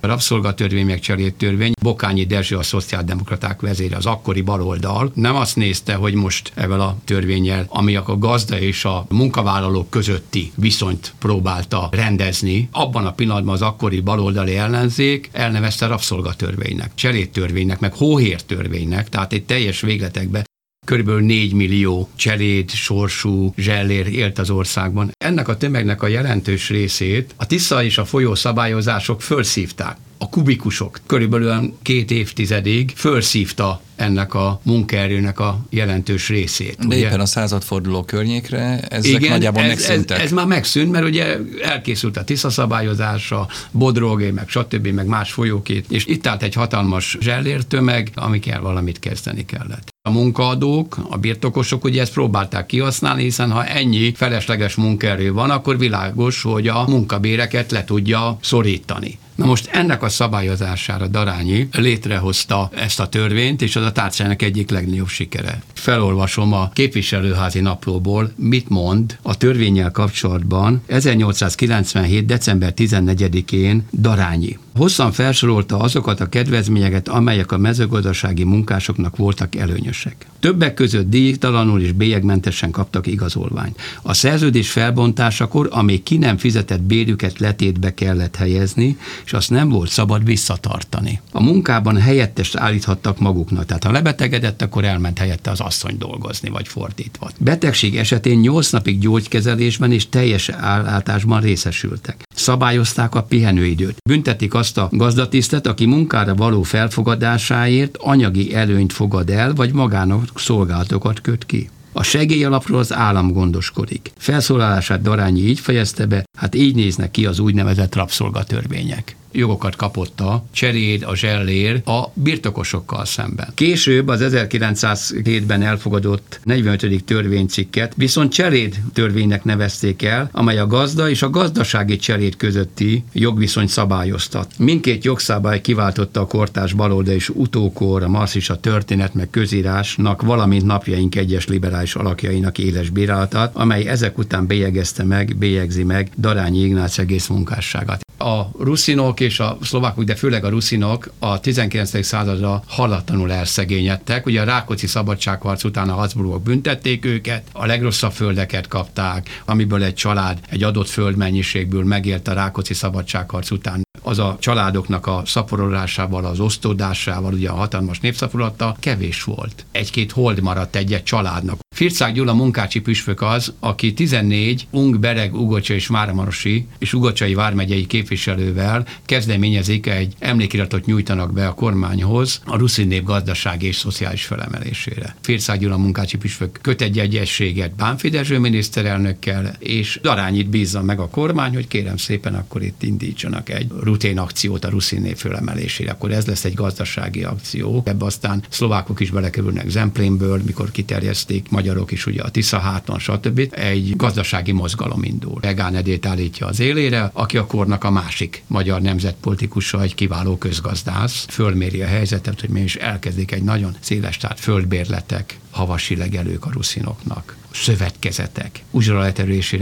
A 0.01 0.07
rabszolgatörvény 0.07 0.87
meg 0.87 1.01
törvény, 1.37 1.73
Bokányi 1.83 2.25
Dezső 2.25 2.57
a 2.57 2.63
szociáldemokraták 2.63 3.61
vezére, 3.61 3.97
az 3.97 4.07
akkori 4.07 4.41
baloldal. 4.41 5.11
Nem 5.15 5.37
azt 5.37 5.57
nézte, 5.57 5.95
hogy 5.95 6.15
most 6.15 6.53
ezzel 6.55 6.81
a 6.81 6.97
törvényel, 7.05 7.65
ami 7.69 7.97
a 7.97 8.19
gazda 8.19 8.61
és 8.61 8.85
a 8.85 9.07
munkavállalók 9.09 9.91
közötti 9.91 10.53
viszonyt 10.55 11.15
próbálta 11.19 11.89
rendezni, 11.93 12.69
abban 12.73 13.07
a 13.07 13.13
pillanatban 13.13 13.55
az 13.55 13.63
akkori 13.63 14.01
baloldali 14.01 14.57
ellenzék 14.57 15.29
elnevezte 15.33 15.87
rabszolgatörvénynek, 15.87 16.91
cserédtörvénynek, 16.95 17.81
meg 17.81 17.95
hóhértörvénynek, 17.95 19.09
tehát 19.09 19.33
egy 19.33 19.45
teljes 19.45 19.81
végletekbe 19.81 20.48
körülbelül 20.89 21.21
4 21.21 21.53
millió 21.53 22.09
cseléd, 22.17 22.71
sorsú, 22.71 23.53
zsellér 23.57 24.07
élt 24.07 24.39
az 24.39 24.51
országban. 24.51 25.11
Ennek 25.25 25.49
a 25.49 25.57
tömegnek 25.57 26.03
a 26.03 26.07
jelentős 26.07 26.69
részét 26.69 27.35
a 27.37 27.47
Tisza 27.47 27.83
és 27.85 27.99
a 27.99 28.05
folyó 28.05 28.35
szabályozások 28.35 29.23
felszívták 29.23 29.97
a 30.19 30.29
kubikusok 30.29 31.01
körülbelül 31.07 31.75
két 31.83 32.11
évtizedig 32.11 32.93
felszívta 32.95 33.81
ennek 33.97 34.35
a 34.35 34.61
munkaerőnek 34.63 35.41
a 35.41 35.59
jelentős 35.71 36.29
részét. 36.29 36.77
De 36.79 36.87
ugye? 36.87 36.97
éppen 36.97 37.21
a 37.21 37.27
századforduló 37.27 38.03
környékre 38.03 38.81
ezek 38.81 39.11
Igen, 39.11 39.31
nagyjából 39.31 39.63
ez, 39.63 39.69
megszűntek. 39.69 40.19
Ez, 40.19 40.25
ez 40.25 40.31
már 40.31 40.47
megszűnt, 40.47 40.91
mert 40.91 41.05
ugye 41.05 41.37
elkészült 41.63 42.17
a 42.17 42.25
Tisza 42.25 42.51
szabályozása, 42.51 43.49
Bodrogé, 43.71 44.31
meg 44.31 44.49
stb., 44.49 44.87
meg 44.87 45.07
más 45.07 45.33
folyókét, 45.33 45.87
és 45.91 46.07
itt 46.07 46.27
állt 46.27 46.43
egy 46.43 46.55
hatalmas 46.55 47.17
zsellértömeg, 47.21 48.11
amikkel 48.15 48.61
valamit 48.61 48.99
kezdeni 48.99 49.45
kellett. 49.45 49.89
A 50.09 50.11
munkaadók, 50.11 50.99
a 51.11 51.17
birtokosok 51.17 51.85
ugye 51.85 52.01
ezt 52.01 52.13
próbálták 52.13 52.67
kihasználni, 52.67 53.23
hiszen 53.23 53.51
ha 53.51 53.65
ennyi 53.65 54.13
felesleges 54.15 54.75
munkaerő 54.75 55.33
van, 55.33 55.51
akkor 55.51 55.79
világos, 55.79 56.43
hogy 56.43 56.69
a 56.69 56.85
munkabéreket 56.89 57.71
le 57.71 57.85
tudja 57.85 58.39
szorítani. 58.41 59.19
Na 59.39 59.47
most 59.47 59.69
ennek 59.73 60.03
a 60.03 60.09
szabályozására 60.09 61.07
Darányi 61.07 61.69
létrehozta 61.73 62.71
ezt 62.75 63.01
a 63.01 63.09
törvényt, 63.09 63.63
és 63.63 63.77
az 63.77 63.85
a 63.85 63.93
tárcának 63.93 64.43
egyik 64.43 64.71
legnagyobb 64.71 65.09
sikere. 65.09 65.63
Felolvasom 65.73 66.53
a 66.53 66.71
képviselőházi 66.73 67.61
naplóból, 67.61 68.33
mit 68.37 68.69
mond 68.69 69.19
a 69.23 69.37
törvényel 69.37 69.91
kapcsolatban 69.91 70.83
1897. 70.87 72.27
december 72.27 72.73
14-én 72.77 73.87
Darányi. 73.93 74.59
Hosszan 74.77 75.13
felsorolta 75.13 75.79
azokat 75.79 76.21
a 76.21 76.29
kedvezményeket, 76.29 77.09
amelyek 77.09 77.53
a 77.53 77.59
mezőgazdasági 77.59 78.45
munkásoknak 78.45 79.17
voltak 79.17 79.55
előnyösek. 79.55 80.27
Többek 80.41 80.75
között 80.75 81.11
díjtalanul 81.11 81.81
és 81.81 81.93
bélyegmentesen 81.93 82.71
kaptak 82.71 83.07
igazolványt. 83.07 83.81
A 84.03 84.15
szerződés 84.15 84.71
felbontásakor, 84.71 85.69
amíg 85.71 86.03
ki 86.03 86.17
nem 86.17 86.37
fizetett 86.37 86.83
bérüket 86.83 87.39
letétbe 87.39 87.95
kellett 87.95 88.37
helyezni, 88.37 88.97
és 89.29 89.35
azt 89.35 89.51
nem 89.51 89.69
volt 89.69 89.91
szabad 89.91 90.25
visszatartani. 90.25 91.21
A 91.33 91.43
munkában 91.43 91.97
helyettest 91.97 92.57
állíthattak 92.57 93.19
maguknak, 93.19 93.67
tehát 93.67 93.85
ha 93.85 93.91
lebetegedett, 93.91 94.63
akkor 94.63 94.85
elment 94.85 95.19
helyette 95.19 95.51
az 95.51 95.61
asszony 95.61 95.99
dolgozni, 95.99 96.49
vagy 96.49 96.69
fordítva. 96.69 97.31
Betegség 97.39 97.97
esetén 97.97 98.39
8 98.39 98.71
napig 98.71 98.99
gyógykezelésben 98.99 99.93
és 99.93 100.09
teljes 100.09 100.49
állátásban 100.49 101.41
részesültek. 101.41 102.23
Szabályozták 102.35 103.15
a 103.15 103.23
pihenőidőt. 103.23 103.97
Büntetik 104.09 104.55
azt 104.55 104.79
a 104.79 104.89
gazdatisztet, 104.93 105.67
aki 105.67 105.87
munkára 105.87 106.35
való 106.35 106.63
felfogadásáért 106.63 107.97
anyagi 107.97 108.55
előnyt 108.55 108.93
fogad 108.93 109.31
el, 109.31 109.55
vagy 109.55 109.73
magának 109.73 110.31
szolgálatokat 110.35 111.21
köt 111.21 111.47
ki. 111.47 111.71
A 111.99 112.03
segélyalapról 112.03 112.79
az 112.79 112.93
állam 112.93 113.33
gondoskodik. 113.33 114.13
Felszólalását 114.17 115.03
Darányi 115.03 115.41
így 115.41 115.61
fejezte 115.61 116.07
be, 116.07 116.25
hát 116.39 116.55
így 116.55 116.75
néznek 116.75 117.11
ki 117.11 117.27
az 117.27 117.39
úgynevezett 117.39 117.95
rabszolgatörvények 117.95 119.17
jogokat 119.39 119.77
kapott 119.77 120.21
a 120.21 120.45
cseréd, 120.51 121.03
a 121.03 121.17
zsellér 121.17 121.83
a 121.85 122.05
birtokosokkal 122.15 123.05
szemben. 123.05 123.49
Később 123.55 124.09
az 124.09 124.21
1907-ben 124.25 125.63
elfogadott 125.63 126.41
45. 126.45 127.05
törvénycikket 127.05 127.93
viszont 127.97 128.33
cseréd 128.33 128.81
törvénynek 128.93 129.45
nevezték 129.45 130.03
el, 130.03 130.29
amely 130.33 130.59
a 130.59 130.67
gazda 130.67 131.11
és 131.11 131.23
a 131.23 131.31
gazdasági 131.31 131.97
cseréd 131.97 132.37
közötti 132.37 133.05
jogviszony 133.13 133.67
szabályoztat. 133.67 134.53
Mindkét 134.59 135.05
jogszabály 135.05 135.61
kiváltotta 135.61 136.21
a 136.21 136.27
kortás 136.27 136.73
baloldal 136.73 137.15
és 137.15 137.29
utókor 137.29 138.03
a 138.03 138.09
marxista 138.09 138.61
történet 138.61 139.15
meg 139.15 139.31
közírásnak, 139.31 140.23
valamint 140.23 140.65
napjaink 140.65 141.15
egyes 141.15 141.47
liberális 141.47 141.95
alakjainak 141.95 142.59
éles 142.59 142.91
bírálatát, 142.91 143.57
amely 143.57 143.87
ezek 143.87 144.19
után 144.19 144.47
bélyegezte 144.47 145.05
meg, 145.05 145.37
bélyegzi 145.37 145.85
meg 145.85 146.11
Darányi 146.17 146.61
Ignác 146.61 146.99
egész 146.99 147.27
munkásságát 147.27 148.08
a 148.29 148.51
ruszinok 148.59 149.21
és 149.21 149.41
a 149.41 149.59
szlovákok, 149.63 150.05
de 150.05 150.15
főleg 150.15 150.45
a 150.45 150.49
ruszinok 150.49 151.13
a 151.19 151.41
19. 151.41 152.05
századra 152.05 152.63
hallatlanul 152.67 153.33
elszegényedtek. 153.33 154.27
Ugye 154.27 154.41
a 154.41 154.45
Rákóczi 154.45 154.87
szabadságharc 154.87 155.65
után 155.65 155.89
a 155.89 155.95
Habsburgok 155.95 156.43
büntették 156.43 157.05
őket, 157.05 157.49
a 157.53 157.67
legrosszabb 157.67 158.13
földeket 158.13 158.69
kapták, 158.69 159.43
amiből 159.45 159.83
egy 159.83 159.95
család 159.95 160.39
egy 160.49 160.63
adott 160.63 160.89
földmennyiségből 160.89 161.85
megélt 161.85 162.29
a 162.29 162.33
Rákóczi 162.33 162.75
szabadságharc 162.75 163.51
után 163.51 163.88
az 164.09 164.19
a 164.19 164.37
családoknak 164.41 165.07
a 165.07 165.23
szaporodásával, 165.25 166.25
az 166.25 166.41
osztódásával, 166.41 167.33
ugye 167.33 167.49
a 167.49 167.55
hatalmas 167.55 168.01
népszaporodata 168.01 168.77
kevés 168.81 169.25
volt. 169.25 169.65
Egy-két 169.73 170.13
hold 170.13 170.41
maradt 170.41 170.77
egy-egy 170.77 171.03
családnak. 171.03 171.59
Fircák 171.77 172.13
Gyula 172.13 172.35
munkácsi 172.35 172.81
püspök 172.81 173.23
az, 173.23 173.53
aki 173.61 173.93
14 173.93 174.67
Ung, 174.71 174.99
Bereg, 174.99 175.35
Ugocsa 175.35 175.75
és 175.75 175.89
Máramarosi 175.89 176.67
és 176.79 176.93
Ugocsai 176.93 177.35
vármegyei 177.35 177.87
képviselővel 177.87 178.87
kezdeményezik 179.05 179.87
egy 179.87 180.15
emlékiratot 180.19 180.85
nyújtanak 180.85 181.33
be 181.33 181.47
a 181.47 181.55
kormányhoz 181.55 182.41
a 182.45 182.57
ruszin 182.57 182.87
nép 182.87 183.05
gazdasági 183.05 183.67
és 183.67 183.77
szociális 183.77 184.25
felemelésére. 184.25 185.17
Fircák 185.21 185.59
Gyula 185.59 185.77
munkácsi 185.77 186.17
püspök 186.17 186.59
köt 186.63 186.83
egy 186.83 186.99
egyességet 186.99 187.75
Bánfi 187.75 188.11
miniszterelnökkel, 188.39 189.55
és 189.59 189.99
darányit 190.03 190.49
bízza 190.49 190.83
meg 190.83 190.99
a 191.01 191.09
kormány, 191.09 191.55
hogy 191.55 191.69
kérem 191.69 191.97
szépen 191.97 192.35
akkor 192.35 192.63
itt 192.63 192.83
indítsanak 192.83 193.49
egy 193.49 193.71
rutén 193.99 194.19
akciót 194.19 194.65
a 194.65 194.69
ruszin 194.69 195.01
nép 195.01 195.17
fölemelésére. 195.17 195.91
Akkor 195.91 196.13
ez 196.13 196.27
lesz 196.27 196.45
egy 196.45 196.55
gazdasági 196.55 197.25
akció. 197.25 197.83
Ebbe 197.85 198.05
aztán 198.05 198.43
szlovákok 198.49 199.01
is 199.01 199.11
belekerülnek 199.11 199.69
Zemplénből, 199.69 200.43
mikor 200.45 200.71
kiterjeszték 200.71 201.51
magyar 201.51 201.69
magyarok 201.69 201.93
is, 201.93 202.07
ugye 202.07 202.23
a 202.23 202.29
Tisza 202.31 202.59
háton, 202.59 202.99
stb. 202.99 203.49
Egy 203.51 203.97
gazdasági 203.97 204.53
mozgalom 204.53 205.03
indul. 205.03 205.39
Egán 205.43 205.75
Edét 205.75 206.07
állítja 206.07 206.47
az 206.47 206.61
élére, 206.61 207.11
aki 207.13 207.37
a 207.37 207.47
kornak 207.47 207.85
a 207.85 207.91
másik 207.91 208.43
magyar 208.47 208.81
nemzetpolitikusa, 208.81 209.83
egy 209.83 209.95
kiváló 209.95 210.37
közgazdász, 210.37 211.27
fölméri 211.29 211.83
a 211.83 211.87
helyzetet, 211.87 212.41
hogy 212.41 212.51
mi 212.51 212.61
is 212.61 212.75
elkezdik 212.77 213.33
egy 213.33 213.43
nagyon 213.43 213.77
széles, 213.81 214.17
tehát 214.17 214.41
földbérletek, 214.41 215.39
havasi 215.59 215.97
legelők 215.97 216.47
a 216.47 216.51
ruszinoknak. 216.53 217.37
Szövetkezetek, 217.51 218.63
uzsora 218.71 219.13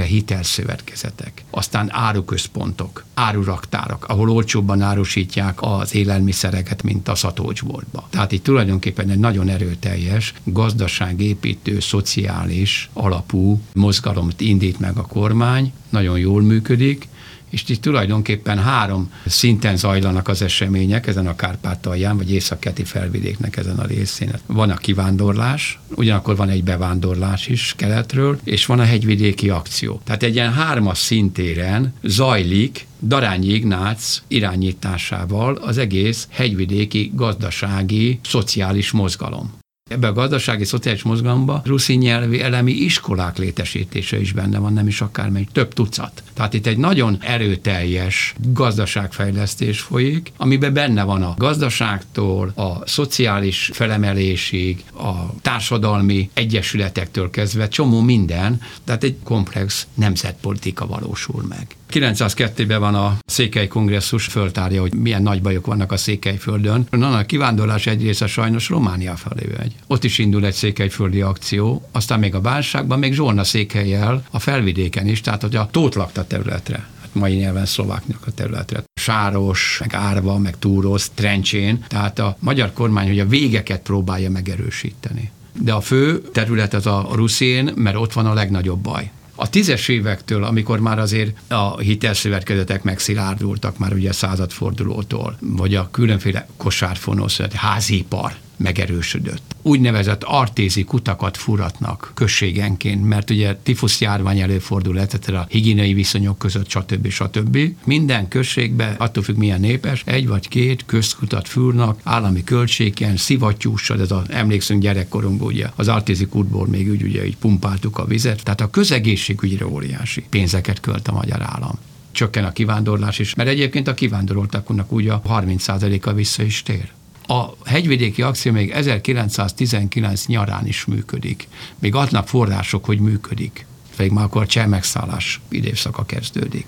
hitelszövetkezetek, 0.03 1.45
aztán 1.50 1.88
áruközpontok, 1.93 3.05
áruraktárak, 3.15 4.05
ahol 4.05 4.31
olcsóbban 4.31 4.81
árusítják 4.81 5.59
az 5.62 5.95
élelmiszereket, 5.95 6.83
mint 6.83 7.09
a 7.09 7.15
szatócsboltba. 7.15 8.07
Tehát 8.11 8.33
itt 8.33 8.43
tulajdonképpen 8.43 9.11
egy 9.11 9.19
nagyon 9.19 9.49
erőteljes, 9.49 10.35
gazdaságépítő, 10.45 11.81
szociális 11.81 12.91
alapú 12.93 13.61
mozgalomot 13.75 14.41
indít 14.41 14.79
meg 14.81 14.97
a 14.97 15.07
kormány, 15.07 15.73
nagyon 15.88 16.19
jól 16.19 16.43
működik, 16.43 17.09
és 17.50 17.65
itt 17.67 17.83
tulajdonképpen 17.83 18.59
három 18.59 19.12
szinten 19.26 19.76
zajlanak 19.76 20.29
az 20.29 20.43
események 20.43 21.07
ezen 21.07 21.26
a 21.26 21.37
Kárpátalján, 21.37 22.17
vagy 22.17 22.33
észak 22.33 22.65
felvidéknek 22.85 23.57
ezen 23.57 23.79
a 23.79 23.87
részén. 23.87 24.33
Van 24.47 24.71
a 24.71 24.76
kivándorlás, 24.76 25.79
ugyanakkor 25.95 26.37
van 26.37 26.49
egy 26.49 26.65
bevándorlás 26.65 27.47
is 27.47 27.75
keletről, 27.76 28.38
és 28.45 28.67
van 28.67 28.79
a 28.79 28.85
hegyvidéki 28.85 29.50
akció. 29.50 30.00
Tehát 30.05 30.23
egy 30.23 30.35
ilyen 30.35 30.53
hármas 30.53 30.99
szintéren 30.99 31.95
zajlik 32.03 32.87
Darányi 33.03 33.49
Ignác 33.49 34.23
irányításával 34.29 35.55
az 35.55 35.79
egész 35.79 36.29
hegyvidéki 36.31 37.12
gazdasági, 37.15 38.21
szociális 38.23 38.91
mozgalom. 38.91 39.55
Ebben 39.91 40.11
a 40.11 40.12
gazdasági 40.12 40.65
szociális 40.65 41.03
mozgalomban 41.03 41.61
ruszi 41.65 41.95
nyelvi 41.95 42.41
elemi 42.41 42.73
iskolák 42.73 43.38
létesítése 43.38 44.21
is 44.21 44.33
benne 44.33 44.59
van, 44.59 44.73
nem 44.73 44.87
is 44.87 45.00
akármely, 45.00 45.47
több 45.53 45.73
tucat. 45.73 46.23
Tehát 46.37 46.55
itt 46.55 46.66
egy 46.66 46.78
nagyon 46.78 47.19
erőteljes 47.21 48.35
gazdaságfejlesztés 48.52 49.81
folyik, 49.81 50.33
amiben 50.37 50.73
benne 50.73 51.02
van 51.02 51.23
a 51.23 51.35
gazdaságtól, 51.38 52.52
a 52.57 52.87
szociális 52.88 53.71
felemelésig, 53.73 54.85
a 54.99 55.40
társadalmi 55.43 56.31
egyesületektől 56.35 57.31
kezdve 57.31 57.69
csomó 57.69 58.00
minden, 58.00 58.61
tehát 58.85 59.05
egy 59.05 59.16
komplex 59.25 59.87
nemzetpolitika 59.95 60.87
valósul 60.87 61.43
meg. 61.49 61.76
902-ben 61.93 62.81
van 62.81 62.95
a 62.95 63.16
Székely 63.26 63.66
kongresszus 63.66 64.25
föltárja, 64.25 64.81
hogy 64.81 64.95
milyen 64.95 65.23
nagy 65.23 65.43
bajok 65.43 65.66
vannak 65.66 65.93
a 65.93 65.97
Székelyföldön. 65.97 66.87
Na, 66.90 67.16
a 67.16 67.25
kivándorlás 67.25 67.87
egy 67.87 68.02
része 68.02 68.26
sajnos 68.26 68.69
Románia 68.69 69.16
felé 69.16 69.47
megy. 69.59 69.75
Ott 69.87 70.05
is 70.05 70.19
indul 70.19 70.45
egy 70.45 70.55
székelyföldi 70.55 71.21
akció, 71.21 71.88
aztán 71.93 72.19
még 72.19 72.35
a 72.35 72.40
válságban 72.40 72.99
még 72.99 73.14
Zsolna 73.14 73.45
székelyjel 73.45 74.25
a 74.31 74.38
felvidéken 74.38 75.07
is, 75.07 75.21
tehát 75.21 75.43
hogy 75.43 75.57
a 75.57 75.69
Tóth 75.71 75.97
területre 76.26 76.87
hát 77.00 77.14
mai 77.14 77.35
nyelven 77.35 77.66
szlováknak 77.66 78.26
a 78.26 78.30
területre. 78.30 78.85
Sáros, 79.00 79.76
meg 79.80 79.95
Árva, 79.95 80.38
meg 80.38 80.59
Túrosz, 80.59 81.11
Trencsén, 81.14 81.85
tehát 81.88 82.18
a 82.18 82.37
magyar 82.38 82.73
kormány, 82.73 83.06
hogy 83.06 83.21
a 83.21 83.26
végeket 83.26 83.80
próbálja 83.80 84.30
megerősíteni. 84.30 85.30
De 85.61 85.73
a 85.73 85.80
fő 85.80 86.21
terület 86.33 86.75
az 86.75 86.87
a 86.87 87.09
Ruszén, 87.12 87.73
mert 87.75 87.97
ott 87.97 88.12
van 88.12 88.26
a 88.26 88.35
legnagyobb 88.35 88.78
baj. 88.78 89.11
A 89.35 89.50
tízes 89.50 89.88
évektől, 89.88 90.45
amikor 90.45 90.80
már 90.80 90.99
azért 90.99 91.50
a 91.50 91.78
hitelszövetkezetek 91.78 92.83
megszilárdultak 92.83 93.78
már 93.78 93.92
ugye 93.92 94.12
századfordulótól, 94.12 95.37
vagy 95.40 95.75
a 95.75 95.88
különféle 95.90 96.49
kosárfonosz, 96.56 97.40
házipar 97.54 98.37
megerősödött. 98.57 99.55
Úgynevezett 99.63 100.23
artézi 100.25 100.85
kutakat 100.85 101.37
furatnak 101.37 102.11
községenként, 102.15 103.09
mert 103.09 103.31
ugye 103.31 103.57
tifusz 103.63 104.01
járvány 104.01 104.41
előfordul, 104.41 105.01
etc. 105.01 105.29
a 105.29 105.47
higiéniai 105.49 105.95
viszonyok 105.95 106.39
között, 106.39 106.69
stb. 106.69 107.09
stb. 107.09 107.59
Minden 107.85 108.29
községbe, 108.29 108.95
attól 108.99 109.23
függ 109.23 109.37
milyen 109.37 109.61
népes, 109.61 110.03
egy 110.05 110.27
vagy 110.27 110.49
két 110.49 110.85
közkutat 110.87 111.49
fúrnak, 111.49 112.01
állami 112.03 112.45
költségen, 112.45 113.17
szivattyússal, 113.17 114.01
ez 114.01 114.11
az 114.11 114.31
emlékszünk 114.31 114.83
gyerekkorunkban, 114.83 115.49
ugye 115.49 115.67
az 115.77 115.89
artézi 115.89 116.27
kutból 116.27 116.67
még 116.67 116.91
úgy, 116.91 117.03
ugye 117.03 117.27
így 117.27 117.37
pumpáltuk 117.37 117.99
a 117.99 118.05
vizet, 118.05 118.43
tehát 118.43 118.61
a 118.61 118.71
közegészségügyre 118.71 119.67
óriási 119.67 120.25
pénzeket 120.31 120.81
költ 120.81 121.09
a 121.09 121.13
magyar 121.13 121.43
állam 121.43 121.79
csökken 122.17 122.45
a 122.45 122.53
kivándorlás 122.53 123.19
is, 123.19 123.35
mert 123.35 123.49
egyébként 123.49 123.89
a 123.89 123.95
kivándoroltaknak 123.95 124.93
úgy 124.93 125.09
a 125.09 125.23
30%-a 125.29 126.13
vissza 126.13 126.43
is 126.43 126.63
tér. 126.63 126.93
A 127.26 127.45
hegyvidéki 127.64 128.23
akció 128.23 128.52
még 128.52 128.71
1919 128.71 130.26
nyarán 130.26 130.66
is 130.66 130.85
működik. 130.85 131.49
Még 131.78 131.95
adnak 131.95 132.28
források, 132.28 132.85
hogy 132.85 132.99
működik. 132.99 133.66
Pedig 133.97 134.12
már 134.12 134.25
akkor 134.25 134.42
a 134.42 134.47
cseh 134.47 134.66
megszállás 134.66 135.40
időszaka 135.49 136.04
kezdődik. 136.04 136.66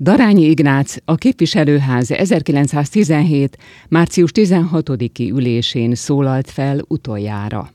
Darányi 0.00 0.44
Ignác 0.44 0.96
a 1.04 1.14
képviselőház 1.14 2.10
1917. 2.10 3.58
március 3.88 4.30
16-i 4.34 5.30
ülésén 5.30 5.94
szólalt 5.94 6.50
fel 6.50 6.80
utoljára. 6.88 7.70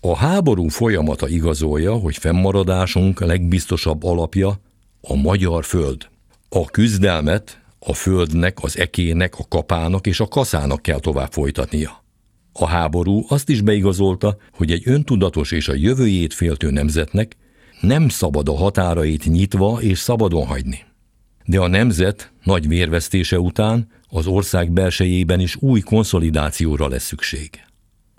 A 0.00 0.16
háború 0.16 0.68
folyamata 0.68 1.28
igazolja, 1.28 1.92
hogy 1.92 2.16
fennmaradásunk 2.16 3.20
legbiztosabb 3.20 4.04
alapja 4.04 4.60
a 5.00 5.14
magyar 5.14 5.64
föld. 5.64 6.08
A 6.48 6.64
küzdelmet 6.64 7.60
a 7.78 7.94
földnek, 7.94 8.58
az 8.62 8.78
ekének, 8.78 9.38
a 9.38 9.44
kapának 9.48 10.06
és 10.06 10.20
a 10.20 10.28
kaszának 10.28 10.82
kell 10.82 11.00
tovább 11.00 11.32
folytatnia. 11.32 12.04
A 12.52 12.66
háború 12.66 13.24
azt 13.28 13.48
is 13.48 13.60
beigazolta, 13.60 14.36
hogy 14.52 14.70
egy 14.70 14.82
öntudatos 14.84 15.52
és 15.52 15.68
a 15.68 15.74
jövőjét 15.74 16.34
féltő 16.34 16.70
nemzetnek 16.70 17.36
nem 17.80 18.08
szabad 18.08 18.48
a 18.48 18.56
határait 18.56 19.24
nyitva 19.24 19.78
és 19.80 19.98
szabadon 19.98 20.46
hagyni. 20.46 20.78
De 21.44 21.58
a 21.58 21.66
nemzet 21.66 22.32
nagy 22.44 22.68
vérvesztése 22.68 23.38
után 23.38 23.88
az 24.08 24.26
ország 24.26 24.70
belsejében 24.70 25.40
is 25.40 25.56
új 25.56 25.80
konszolidációra 25.80 26.88
lesz 26.88 27.04
szükség. 27.04 27.50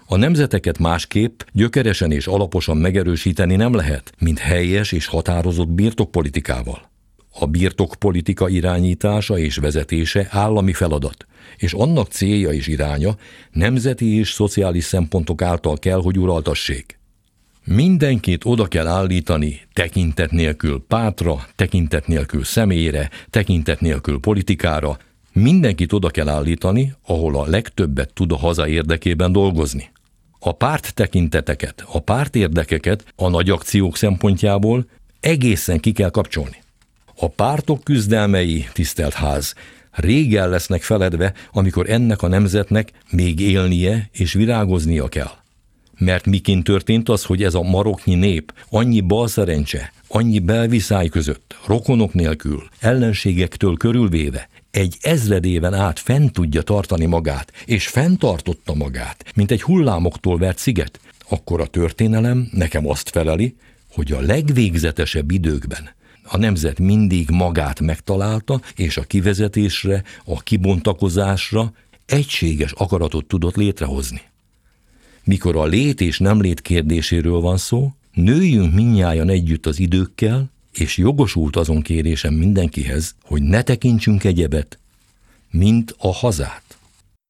A 0.05 0.15
nemzeteket 0.15 0.77
másképp 0.77 1.39
gyökeresen 1.53 2.11
és 2.11 2.27
alaposan 2.27 2.77
megerősíteni 2.77 3.55
nem 3.55 3.73
lehet, 3.73 4.11
mint 4.19 4.39
helyes 4.39 4.91
és 4.91 5.05
határozott 5.05 5.69
birtokpolitikával. 5.69 6.89
A 7.31 7.45
birtokpolitika 7.45 8.49
irányítása 8.49 9.37
és 9.37 9.57
vezetése 9.57 10.27
állami 10.29 10.73
feladat, 10.73 11.25
és 11.57 11.73
annak 11.73 12.07
célja 12.07 12.51
és 12.51 12.67
iránya 12.67 13.15
nemzeti 13.51 14.17
és 14.17 14.31
szociális 14.31 14.83
szempontok 14.83 15.41
által 15.41 15.77
kell, 15.77 16.01
hogy 16.01 16.19
uraltassék. 16.19 16.99
Mindenkit 17.63 18.45
oda 18.45 18.65
kell 18.65 18.87
állítani 18.87 19.61
tekintet 19.73 20.31
nélkül 20.31 20.83
pátra, 20.87 21.47
tekintet 21.55 22.07
nélkül 22.07 22.43
személyre, 22.43 23.09
tekintet 23.29 23.81
nélkül 23.81 24.19
politikára, 24.19 24.97
mindenkit 25.33 25.93
oda 25.93 26.09
kell 26.09 26.27
állítani, 26.27 26.93
ahol 27.05 27.35
a 27.35 27.47
legtöbbet 27.47 28.13
tud 28.13 28.31
a 28.31 28.37
haza 28.37 28.67
érdekében 28.67 29.31
dolgozni. 29.31 29.91
A 30.39 30.51
párt 30.51 30.93
tekinteteket, 30.93 31.83
a 31.91 31.99
párt 31.99 32.35
érdekeket 32.35 33.13
a 33.15 33.29
nagy 33.29 33.49
akciók 33.49 33.97
szempontjából 33.97 34.85
egészen 35.19 35.79
ki 35.79 35.91
kell 35.91 36.09
kapcsolni. 36.09 36.57
A 37.21 37.27
pártok 37.27 37.83
küzdelmei, 37.83 38.67
tisztelt 38.73 39.13
ház, 39.13 39.53
régen 39.91 40.49
lesznek 40.49 40.81
feledve, 40.81 41.33
amikor 41.51 41.89
ennek 41.89 42.21
a 42.21 42.27
nemzetnek 42.27 42.91
még 43.11 43.39
élnie 43.39 44.09
és 44.11 44.33
virágoznia 44.33 45.07
kell. 45.07 45.31
Mert 45.97 46.25
miként 46.25 46.63
történt 46.63 47.09
az, 47.09 47.23
hogy 47.23 47.43
ez 47.43 47.53
a 47.53 47.61
maroknyi 47.61 48.15
nép 48.15 48.53
annyi 48.69 49.01
balszerencse, 49.01 49.93
annyi 50.07 50.39
belviszály 50.39 51.07
között, 51.07 51.55
rokonok 51.65 52.13
nélkül, 52.13 52.63
ellenségektől 52.79 53.77
körülvéve, 53.77 54.49
egy 54.71 54.97
ezredéven 55.01 55.73
át 55.73 55.99
fent 55.99 56.33
tudja 56.33 56.61
tartani 56.61 57.05
magát, 57.05 57.51
és 57.65 57.87
fenntartotta 57.87 58.73
magát, 58.73 59.31
mint 59.35 59.51
egy 59.51 59.61
hullámoktól 59.61 60.37
vert 60.37 60.57
sziget, 60.57 60.99
akkor 61.29 61.61
a 61.61 61.67
történelem 61.67 62.49
nekem 62.51 62.87
azt 62.87 63.09
feleli, 63.09 63.55
hogy 63.91 64.11
a 64.11 64.21
legvégzetesebb 64.21 65.31
időkben 65.31 65.97
a 66.31 66.37
nemzet 66.37 66.79
mindig 66.79 67.29
magát 67.29 67.79
megtalálta, 67.79 68.61
és 68.75 68.97
a 68.97 69.03
kivezetésre, 69.03 70.03
a 70.25 70.39
kibontakozásra 70.39 71.73
egységes 72.05 72.71
akaratot 72.71 73.25
tudott 73.25 73.55
létrehozni. 73.55 74.21
Mikor 75.23 75.55
a 75.55 75.65
lét 75.65 76.01
és 76.01 76.19
nem 76.19 76.41
lét 76.41 76.61
kérdéséről 76.61 77.39
van 77.39 77.57
szó, 77.57 77.93
nőjünk 78.13 78.73
minnyáján 78.73 79.29
együtt 79.29 79.65
az 79.65 79.79
időkkel, 79.79 80.51
és 80.73 80.97
jogosult 80.97 81.55
azon 81.55 81.81
kérésem 81.81 82.33
mindenkihez, 82.33 83.15
hogy 83.23 83.41
ne 83.41 83.61
tekintsünk 83.61 84.23
egyebet, 84.23 84.79
mint 85.51 85.95
a 85.97 86.13
hazát. 86.13 86.78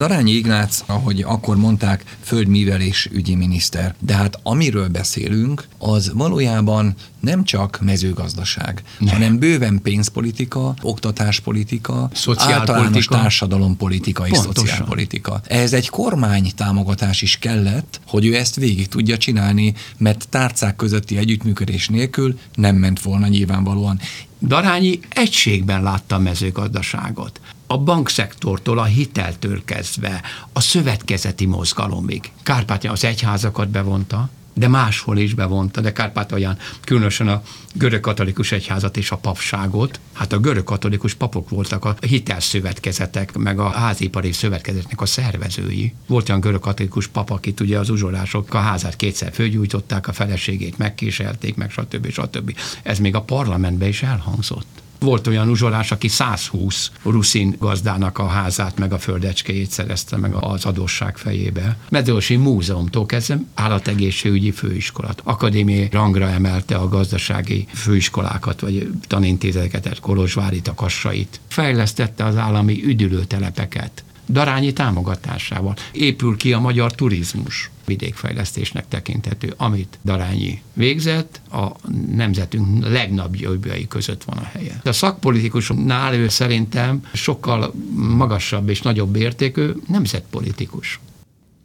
Arányi 0.03 0.31
Ignác, 0.31 0.83
ahogy 0.85 1.21
akkor 1.21 1.57
mondták, 1.57 2.17
földművelés 2.21 3.09
ügyi 3.11 3.35
miniszter. 3.35 3.95
De 3.99 4.15
hát 4.15 4.39
amiről 4.43 4.87
beszélünk, 4.87 5.67
az 5.77 6.11
valójában 6.13 6.93
nem 7.19 7.43
csak 7.43 7.79
mezőgazdaság, 7.81 8.83
ne. 8.99 9.11
hanem 9.11 9.39
bőven 9.39 9.81
pénzpolitika, 9.81 10.73
oktatáspolitika, 10.81 12.09
általános 12.35 13.05
társadalompolitika 13.05 14.27
és 14.27 14.31
Pontosan. 14.31 14.65
szociálpolitika. 14.65 15.41
Ehhez 15.47 15.73
egy 15.73 15.89
kormány 15.89 16.51
támogatás 16.55 17.21
is 17.21 17.37
kellett, 17.37 17.99
hogy 18.07 18.25
ő 18.25 18.35
ezt 18.35 18.55
végig 18.55 18.87
tudja 18.87 19.17
csinálni, 19.17 19.73
mert 19.97 20.27
tárcák 20.29 20.75
közötti 20.75 21.17
együttműködés 21.17 21.87
nélkül 21.87 22.39
nem 22.55 22.75
ment 22.75 23.01
volna 23.01 23.27
nyilvánvalóan. 23.27 23.99
Darányi 24.41 24.99
egységben 25.09 25.83
látta 25.83 26.15
a 26.15 26.19
mezőgazdaságot 26.19 27.39
a 27.71 27.77
bankszektortól, 27.77 28.79
a 28.79 28.83
hiteltől 28.83 29.61
kezdve, 29.65 30.21
a 30.53 30.61
szövetkezeti 30.61 31.45
mozgalomig. 31.45 32.31
Kárpátja 32.43 32.91
az 32.91 33.03
egyházakat 33.03 33.69
bevonta, 33.69 34.29
de 34.53 34.67
máshol 34.67 35.17
is 35.17 35.33
bevonta, 35.33 35.81
de 35.81 35.93
Kárpátalján 35.93 36.57
különösen 36.81 37.27
a 37.27 37.41
görög-katolikus 37.73 38.51
egyházat 38.51 38.97
és 38.97 39.11
a 39.11 39.17
papságot. 39.17 39.99
Hát 40.13 40.33
a 40.33 40.39
görög-katolikus 40.39 41.13
papok 41.13 41.49
voltak 41.49 41.85
a 41.85 41.95
hitelszövetkezetek, 42.07 43.37
meg 43.37 43.59
a 43.59 43.69
házipari 43.69 44.31
szövetkezetnek 44.31 45.01
a 45.01 45.05
szervezői. 45.05 45.93
Volt 46.07 46.29
olyan 46.29 46.41
görög-katolikus 46.41 47.07
pap, 47.07 47.29
akit 47.29 47.59
ugye 47.59 47.79
az 47.79 47.89
uzsolások 47.89 48.53
a 48.53 48.57
házát 48.57 48.95
kétszer 48.95 49.33
fölgyújtották, 49.33 50.07
a 50.07 50.13
feleségét 50.13 50.77
megkísérték, 50.77 51.55
meg 51.55 51.71
stb. 51.71 52.11
stb. 52.11 52.57
Ez 52.83 52.99
még 52.99 53.15
a 53.15 53.21
parlamentben 53.21 53.87
is 53.87 54.03
elhangzott. 54.03 54.67
Volt 54.99 55.27
olyan 55.27 55.49
uzsolás, 55.49 55.91
aki 55.91 56.07
120 56.07 56.91
ruszin 57.03 57.55
gazdának 57.59 58.17
a 58.17 58.27
házát, 58.27 58.77
meg 58.77 58.93
a 58.93 58.97
földecskéjét 58.97 59.71
szerezte 59.71 60.17
meg 60.17 60.33
az 60.33 60.65
adósság 60.65 61.17
fejébe. 61.17 61.77
Medősi 61.89 62.35
Múzeumtól 62.35 63.05
kezdve 63.05 63.39
állategészségügyi 63.53 64.51
főiskolat. 64.51 65.21
Akadémiai 65.23 65.87
rangra 65.91 66.29
emelte 66.29 66.75
a 66.75 66.89
gazdasági 66.89 67.67
főiskolákat, 67.73 68.59
vagy 68.59 68.91
tanintézeteket, 69.07 69.99
Kolozsvárit, 69.99 70.67
a 70.67 70.73
Kassait. 70.73 71.39
Fejlesztette 71.47 72.25
az 72.25 72.35
állami 72.35 72.83
üdülőtelepeket 72.83 74.03
Darányi 74.29 74.73
támogatásával. 74.73 75.75
Épül 75.91 76.37
ki 76.37 76.53
a 76.53 76.59
magyar 76.59 76.91
turizmus 76.93 77.69
vidékfejlesztésnek 77.85 78.87
tekinthető, 78.87 79.53
amit 79.57 79.99
Darányi 80.05 80.61
végzett, 80.73 81.41
a 81.51 81.67
nemzetünk 82.15 82.85
jobbjai 83.33 83.87
között 83.87 84.23
van 84.23 84.37
a 84.37 84.43
helye. 84.43 84.81
A 84.83 84.91
szakpolitikusoknál 84.91 86.13
ő 86.13 86.27
szerintem 86.27 87.05
sokkal 87.13 87.73
magasabb 87.95 88.69
és 88.69 88.81
nagyobb 88.81 89.15
értékű 89.15 89.71
nemzetpolitikus. 89.87 90.99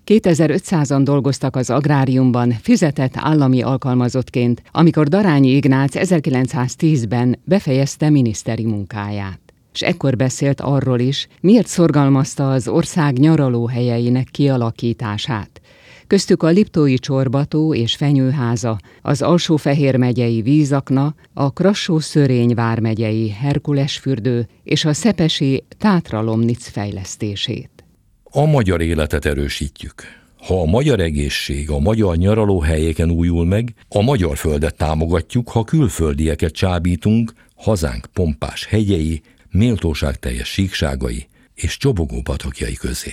2500-an 0.07 1.01
dolgoztak 1.03 1.57
az 1.57 1.71
agráriumban, 1.71 2.55
fizetett 2.63 3.13
állami 3.17 3.63
alkalmazottként, 3.63 4.63
amikor 4.73 5.09
Darányi 5.09 5.57
Ignác 5.57 5.93
1910-ben 5.97 7.39
befejezte 7.45 8.11
miniszteri 8.11 8.65
munkáját. 8.65 9.44
És 9.75 9.83
ekkor 9.83 10.17
beszélt 10.17 10.61
arról 10.61 11.01
is, 11.01 11.27
miért 11.41 11.67
szorgalmazta 11.67 12.51
az 12.51 12.69
ország 12.69 13.19
nyaralóhelyeinek 13.19 14.29
kialakítását. 14.31 15.61
Köztük 16.07 16.43
a 16.43 16.49
Liptói 16.49 16.99
Csorbató 16.99 17.75
és 17.75 17.95
Fenyőháza, 17.95 18.79
az 19.03 19.23
Alsó-Fehér 19.23 19.97
megyei 19.97 20.43
Vízakna, 20.43 21.15
a 21.33 21.51
Krassó-Szörény 21.51 22.55
vármegyei 22.55 23.31
Herkulesfürdő 23.31 24.49
és 24.63 24.85
a 24.85 24.93
Szepesi 24.93 25.65
Tátralomnic 25.79 26.69
fejlesztését 26.69 27.75
a 28.37 28.45
magyar 28.45 28.81
életet 28.81 29.25
erősítjük. 29.25 30.03
Ha 30.47 30.61
a 30.61 30.65
magyar 30.65 31.01
egészség 31.01 31.71
a 31.71 31.79
magyar 31.79 32.17
nyaralóhelyeken 32.17 33.11
újul 33.11 33.45
meg, 33.45 33.75
a 33.89 34.03
magyar 34.03 34.37
földet 34.37 34.77
támogatjuk, 34.77 35.49
ha 35.49 35.65
külföldieket 35.65 36.53
csábítunk, 36.53 37.33
hazánk 37.57 38.07
pompás 38.13 38.67
hegyei, 38.67 39.23
méltóságteljes 39.55 40.49
síkságai 40.49 41.27
és 41.55 41.77
csobogó 41.77 42.23
patakjai 42.23 42.75
közé. 42.75 43.13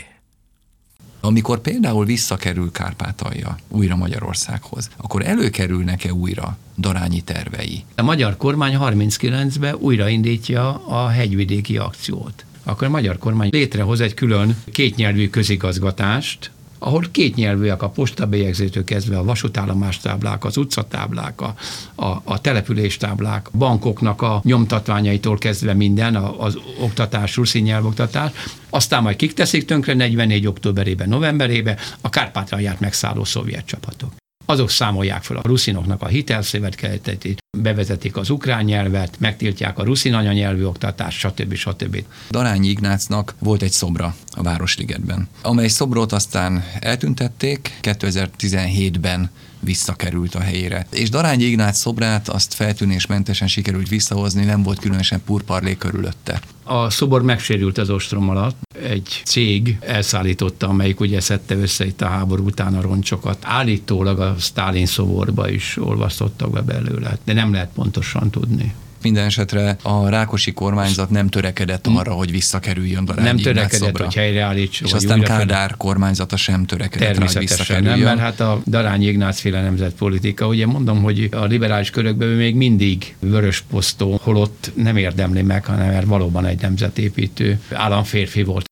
Amikor 1.19 1.59
például 1.59 2.05
visszakerül 2.05 2.71
Kárpátalja 2.71 3.57
újra 3.67 3.95
Magyarországhoz, 3.95 4.89
akkor 4.97 5.25
előkerülnek-e 5.25 6.13
újra 6.13 6.57
darányi 6.77 7.21
tervei? 7.21 7.83
A 7.95 8.01
magyar 8.01 8.37
kormány 8.37 8.77
39-ben 8.79 9.75
újraindítja 9.75 10.85
a 10.85 11.07
hegyvidéki 11.07 11.77
akciót 11.77 12.45
akkor 12.63 12.87
a 12.87 12.89
magyar 12.89 13.17
kormány 13.17 13.49
létrehoz 13.51 14.01
egy 14.01 14.13
külön 14.13 14.55
kétnyelvű 14.71 15.29
közigazgatást, 15.29 16.51
ahol 16.83 17.05
kétnyelvűek 17.11 17.81
a 17.81 17.89
postabélyegzőtől 17.89 18.83
kezdve 18.83 19.17
a 19.17 19.23
vasútállomást 19.23 20.09
az 20.39 20.57
utcatáblák, 20.57 21.41
a, 21.41 21.55
a, 21.95 22.21
a 22.23 22.41
településtáblák, 22.41 23.49
bankoknak 23.57 24.21
a 24.21 24.41
nyomtatványaitól 24.43 25.37
kezdve 25.37 25.73
minden, 25.73 26.15
az 26.15 26.57
oktatás, 26.79 27.35
ruszi 27.35 27.59
nyelvoktatás, 27.59 28.31
aztán 28.69 29.03
majd 29.03 29.15
kik 29.15 29.33
teszik 29.33 29.65
tönkre 29.65 29.93
44. 29.93 30.47
októberében, 30.47 31.09
novemberében 31.09 31.77
a 32.01 32.09
Kárpátalját 32.09 32.79
megszálló 32.79 33.23
szovjet 33.23 33.65
csapatok 33.65 34.20
azok 34.51 34.69
számolják 34.69 35.23
fel 35.23 35.37
a 35.37 35.41
ruszinoknak 35.43 36.01
a 36.01 36.07
hitelszövetkezetét, 36.07 37.43
bevezetik 37.57 38.17
az 38.17 38.29
ukrán 38.29 38.63
nyelvet, 38.63 39.19
megtiltják 39.19 39.79
a 39.79 39.83
ruszin 39.83 40.13
anyanyelvű 40.13 40.63
oktatást, 40.63 41.17
stb. 41.17 41.53
stb. 41.53 42.03
Darányi 42.29 42.67
Ignácnak 42.67 43.35
volt 43.39 43.61
egy 43.61 43.71
szobra 43.71 44.15
a 44.31 44.43
Városligetben, 44.43 45.27
amely 45.41 45.67
szobrot 45.67 46.11
aztán 46.11 46.63
eltüntették 46.79 47.79
2017-ben 47.81 49.29
visszakerült 49.61 50.35
a 50.35 50.39
helyére. 50.39 50.85
És 50.91 51.09
Darányi 51.09 51.43
Ignác 51.43 51.77
szobrát 51.77 52.29
azt 52.29 52.53
feltűnésmentesen 52.53 53.47
sikerült 53.47 53.89
visszahozni, 53.89 54.43
nem 54.43 54.63
volt 54.63 54.79
különösen 54.79 55.21
purparlé 55.25 55.75
körülötte. 55.77 56.39
A 56.63 56.89
szobor 56.89 57.21
megsérült 57.21 57.77
az 57.77 57.89
ostrom 57.89 58.29
alatt. 58.29 58.55
Egy 58.83 59.21
cég 59.25 59.77
elszállította, 59.79 60.67
amelyik 60.67 60.99
ugye 60.99 61.19
szedte 61.19 61.55
össze 61.55 61.85
itt 61.85 62.01
a 62.01 62.07
háború 62.07 62.45
után 62.45 62.75
a 62.75 62.81
roncsokat. 62.81 63.37
Állítólag 63.41 64.19
a 64.19 64.35
Stálin 64.39 64.85
szoborba 64.85 65.49
is 65.49 65.77
olvasztottak 65.77 66.51
be 66.51 66.61
belőle, 66.61 67.17
de 67.23 67.33
nem 67.33 67.51
lehet 67.51 67.69
pontosan 67.73 68.29
tudni. 68.29 68.73
Minden 69.01 69.25
esetre 69.25 69.77
a 69.81 70.09
Rákosi 70.09 70.53
kormányzat 70.53 71.09
nem 71.09 71.27
törekedett 71.27 71.87
arra, 71.87 72.13
hogy 72.13 72.31
visszakerüljön 72.31 73.03
a 73.07 73.21
Nem 73.21 73.37
törekedett, 73.37 73.79
szobra. 73.79 74.03
hogy 74.03 74.13
helyreállítsa. 74.13 74.85
És 74.85 74.91
aztán 74.91 75.21
Kádár 75.21 75.67
fel... 75.67 75.77
kormányzata 75.77 76.37
sem 76.37 76.65
törekedett 76.65 77.17
rá, 77.17 77.25
hogy 77.25 77.37
visszakerüljön. 77.37 77.97
nem, 77.97 77.99
mert 77.99 78.19
hát 78.19 78.39
a 78.39 78.61
Darányi 78.65 79.07
Ignác 79.07 79.39
féle 79.39 79.61
nemzetpolitika, 79.61 80.47
ugye 80.47 80.65
mondom, 80.65 81.01
hogy 81.01 81.29
a 81.31 81.43
liberális 81.45 81.89
körökben 81.89 82.27
még 82.27 82.55
mindig 82.55 83.15
vörös 83.19 83.63
posztó, 83.69 84.19
holott 84.23 84.71
nem 84.75 84.97
érdemli 84.97 85.41
meg, 85.41 85.65
hanem 85.65 85.91
mert 85.91 86.05
valóban 86.05 86.45
egy 86.45 86.61
nemzetépítő 86.61 87.59
államférfi 87.71 88.43
volt. 88.43 88.70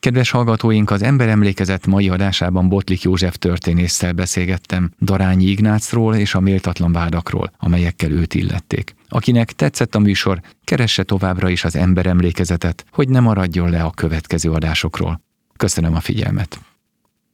Kedves 0.00 0.30
hallgatóink, 0.30 0.90
az 0.90 1.02
Emberemlékezet 1.02 1.86
mai 1.86 2.08
adásában 2.08 2.68
Botlik 2.68 3.02
József 3.02 3.36
történésszel 3.36 4.12
beszélgettem 4.12 4.90
Darányi 5.00 5.44
Ignácról 5.44 6.14
és 6.14 6.34
a 6.34 6.40
méltatlan 6.40 6.92
vádakról, 6.92 7.52
amelyekkel 7.58 8.10
őt 8.10 8.34
illették. 8.34 8.94
Akinek 9.08 9.52
tetszett 9.52 9.94
a 9.94 9.98
műsor, 9.98 10.40
keresse 10.64 11.02
továbbra 11.02 11.48
is 11.48 11.64
az 11.64 11.76
Emberemlékezetet, 11.76 12.84
hogy 12.90 13.08
ne 13.08 13.20
maradjon 13.20 13.70
le 13.70 13.82
a 13.82 13.90
következő 13.90 14.50
adásokról. 14.50 15.20
Köszönöm 15.56 15.94
a 15.94 16.00
figyelmet! 16.00 16.67